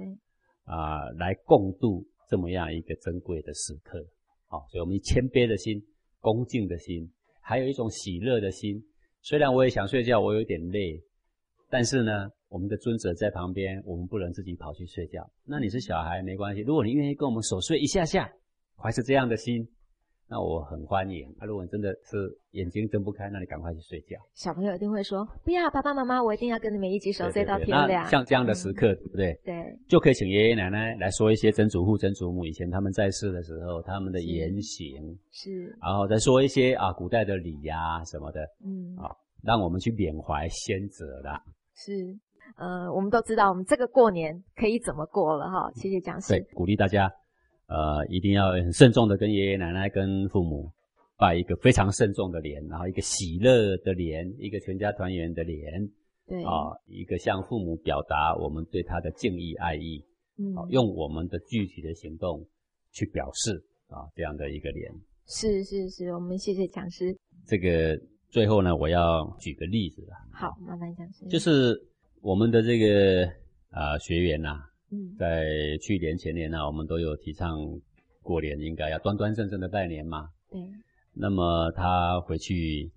[0.64, 3.98] 啊，来共度这么样一个珍贵的时刻，
[4.46, 5.82] 好，所以我们以谦卑的心、
[6.20, 8.80] 恭敬的心，还有一种喜乐的心。
[9.22, 11.02] 虽然我也想睡觉，我有点累，
[11.68, 15.28] 但是呢，我们的尊者在旁边，我们不能自己跑去睡觉。
[15.44, 18.32] 那你是小孩没关系，如果你愿意跟我们守睡一下下，
[18.76, 19.68] 怀着这样的心。
[20.28, 21.32] 那我很欢迎。
[21.38, 24.16] 那如果你真的是眼睛睁不开，那你赶快去睡觉。
[24.34, 29.38] 小朋友一定会说：“不要，爸爸妈妈，我一定要跟你们一起守岁到天亮。”像这样的时刻，对不对？
[29.44, 39.14] 对，就可以请爷爷奶奶来说一些曾祖父、曾祖母以前他们在世的时候他们的言行，是，然后再说一些啊古代的礼呀什么的，嗯，啊，
[39.44, 41.40] 让我们去缅怀先哲啦。
[41.72, 41.92] 是，
[42.56, 45.70] 呃，我们都知道我们这个过年可以怎么过了哈。
[45.74, 46.32] 谢谢讲师。
[46.32, 47.08] 对，鼓励大家。
[47.68, 50.70] 呃，一定要很慎重的跟爷爷奶奶、跟父母
[51.18, 55.90] 拜一个非常慎重的年，然后一个喜乐的年，一个全家团圆的年，
[56.28, 60.00] 对啊，一个向父母表达我们对他的敬意爱意，
[60.38, 62.46] 嗯，用我们的具体的行动
[62.92, 64.88] 去表示啊，这样的一个年。
[65.26, 67.16] 是是是，我们谢谢讲师。
[67.46, 70.14] 这个最后呢，我要举个例子了。
[70.30, 71.26] 好，麻烦讲师。
[71.26, 71.76] 就是
[72.20, 73.28] 我们的这个
[73.70, 74.62] 啊学员呐。
[75.18, 75.44] 在
[75.80, 77.58] 去年前年呢，我们都有提倡
[78.22, 80.28] 过年应该要端端正正的拜年嘛。
[80.50, 80.60] 对。
[81.12, 82.90] 那么他回去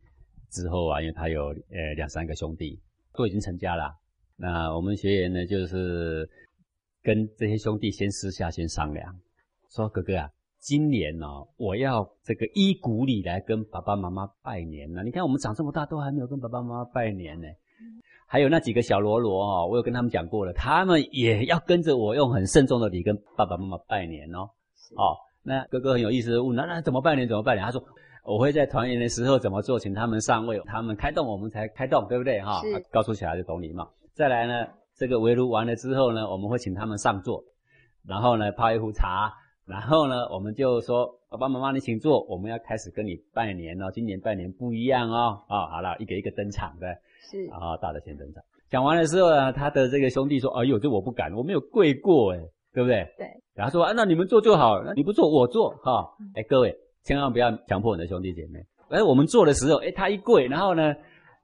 [0.50, 2.80] 之后啊，因为他有呃两三个兄弟
[3.14, 3.96] 都已经成家了，
[4.36, 6.30] 那我们学员呢就是
[7.02, 9.20] 跟这些兄弟先私下先商量，
[9.70, 10.30] 说哥哥啊，
[10.60, 11.26] 今年呢
[11.58, 15.02] 我要这个依古礼来跟爸爸妈妈拜年呢。
[15.04, 17.48] 你看我们长这么大都还没有跟爸爸妈妈拜年呢。
[18.32, 24.42] 还有那几个小罗罗哦，我有跟他们讲过了，他们也要跟着我用很慎重的礼跟爸爸妈妈拜年哦。
[24.96, 27.28] 哦，那哥哥很有意思的问，那那怎么拜年？
[27.28, 27.66] 怎么拜年？
[27.66, 27.84] 他说
[28.24, 32.40] 我会在团圆的时候怎么做，请他们上位，他们开动我们才开动，对不对？
[32.42, 32.62] 哈，
[32.92, 33.92] 告诉小孩子懂礼貌。
[34.14, 37.44] 再来呢，这个围炉完了之后呢，我们会请他们上座，
[38.06, 39.34] 然后呢泡一壶茶，
[39.66, 45.42] 然后呢我们就说爸爸妈妈你请坐，我们要开始跟你拜年哦，今年拜年不一样哦。
[45.50, 46.96] 哦，好了，一个一个登场的。
[47.20, 48.44] 是啊，大的先登场。
[48.70, 52.40] 讲完的时候呢，他的这个兄弟说：“哎呦，这我不敢，我没有跪过，哎，
[52.74, 53.28] 对不对？”对。
[53.56, 58.60] 然后说：“啊，那你们做就好，那你不做我做，哈。”哎，各位千万不要强迫你的兄弟姐妹。
[58.90, 60.96] 哎，我们做的时候，哎，他一跪，然后呢，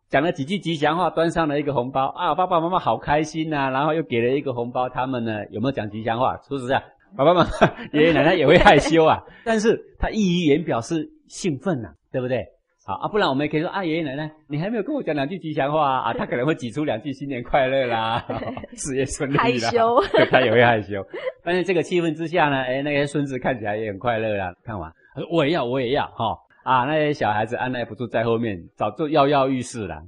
[0.10, 6.38] 讲了几句吉祥话，端上了一个红包啊，爸爸妈妈好开心呐，然后又给了一个红包，他们呢有没有讲吉祥话？
[6.48, 6.84] 说实在，
[7.18, 7.50] 爸爸妈妈、
[7.92, 9.24] 爷爷奶奶也会害羞啊。
[9.44, 12.46] 但是他溢于言表是兴奋呐、对不对？
[12.88, 18.24] 好啊，不然我们也可以说啊，爷爷奶奶，你还没有跟我讲两句吉祥话啊，啊他可能会挤出两句新年快乐啦，
[18.78, 21.04] 事业顺利啦，害羞 对他也会害羞。
[21.44, 24.54] 但是这个气氛之下呢，哎，那些孙子看起来也很快乐啦。
[24.64, 30.00] 看完，他说我也要，我也要，哈、啊，那些小孩子按耐不住在后面，早就跃跃欲试了，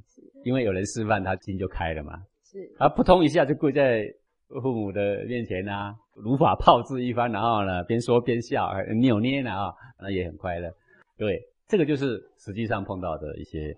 [0.46, 2.14] 因为有人示范，他心就开了嘛。
[2.44, 4.06] 是啊，扑通一下就跪在
[4.62, 10.70] 父母的面前啊，如法炮制一番，然后呢，边说边笑，呃扭捏呢啊，那也很快乐。
[11.18, 13.76] 对，这个就是实际上碰到的一些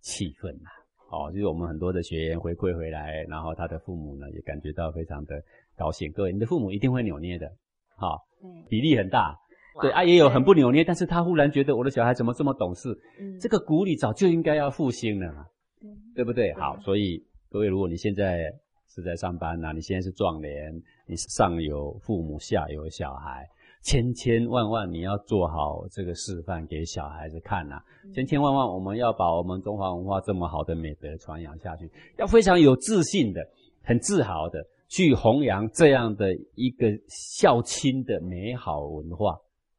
[0.00, 0.70] 气氛呐。
[1.08, 5.40] 哦，就是我们很多的学员回馈回来，然后他的父母呢也感觉到非常的
[5.76, 6.10] 高兴。
[6.10, 7.48] 各位，你的父母一定会扭捏的，
[7.96, 9.38] 好、对，比例很大。
[9.80, 15.46] 对啊，也有很不扭捏，但是他忽然觉得我的小孩怎么这么懂事，嗯这个鼓励早就应该要复兴了嘛。
[15.80, 16.52] 对对不对？
[16.54, 18.50] 好，所以各位，如果你现在
[18.88, 20.72] 是在上班呐、你现在是壮年，
[21.06, 23.46] 你上有父母，下有小孩，
[23.86, 33.40] 千千万万你要做好这个示范给小孩子看呐、嗯千千万万我们要把我们中华文化这么好的美德传扬下去，要非常有自信的、
[33.84, 34.58] 很自豪的
[34.88, 39.36] 去弘扬这样的一个孝亲的美好文化。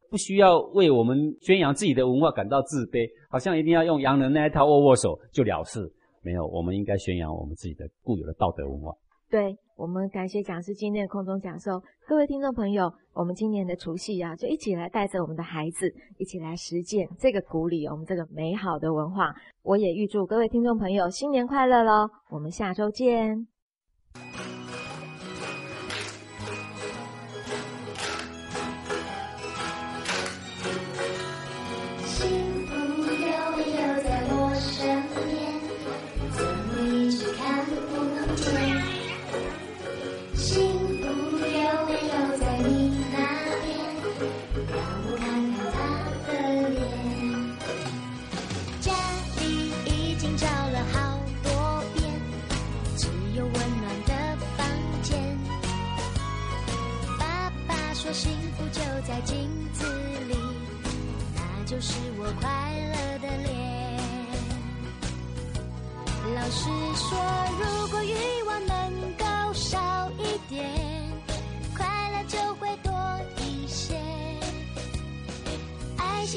[0.09, 5.91] 不需要为我们宣扬自己的文化感到自卑，好像一定要用洋人那一套握握手就了事。
[6.21, 8.93] 没有，我们应该宣扬我们自己的固有的道德文化。
[9.29, 19.35] 对我们感谢讲师今天的空中讲授，各位听众朋友，我们今年的除夕啊，就一起来带着我们的孩子一起来实践这个鼓励我们这个美好的文化。
[19.61, 22.09] 我也预祝各位听众朋友新年快乐喽！
[22.31, 23.45] 我们下周见。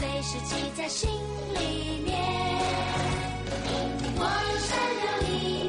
[0.00, 1.10] 随时记在心
[1.52, 2.16] 里面。
[4.16, 5.59] 我有善良。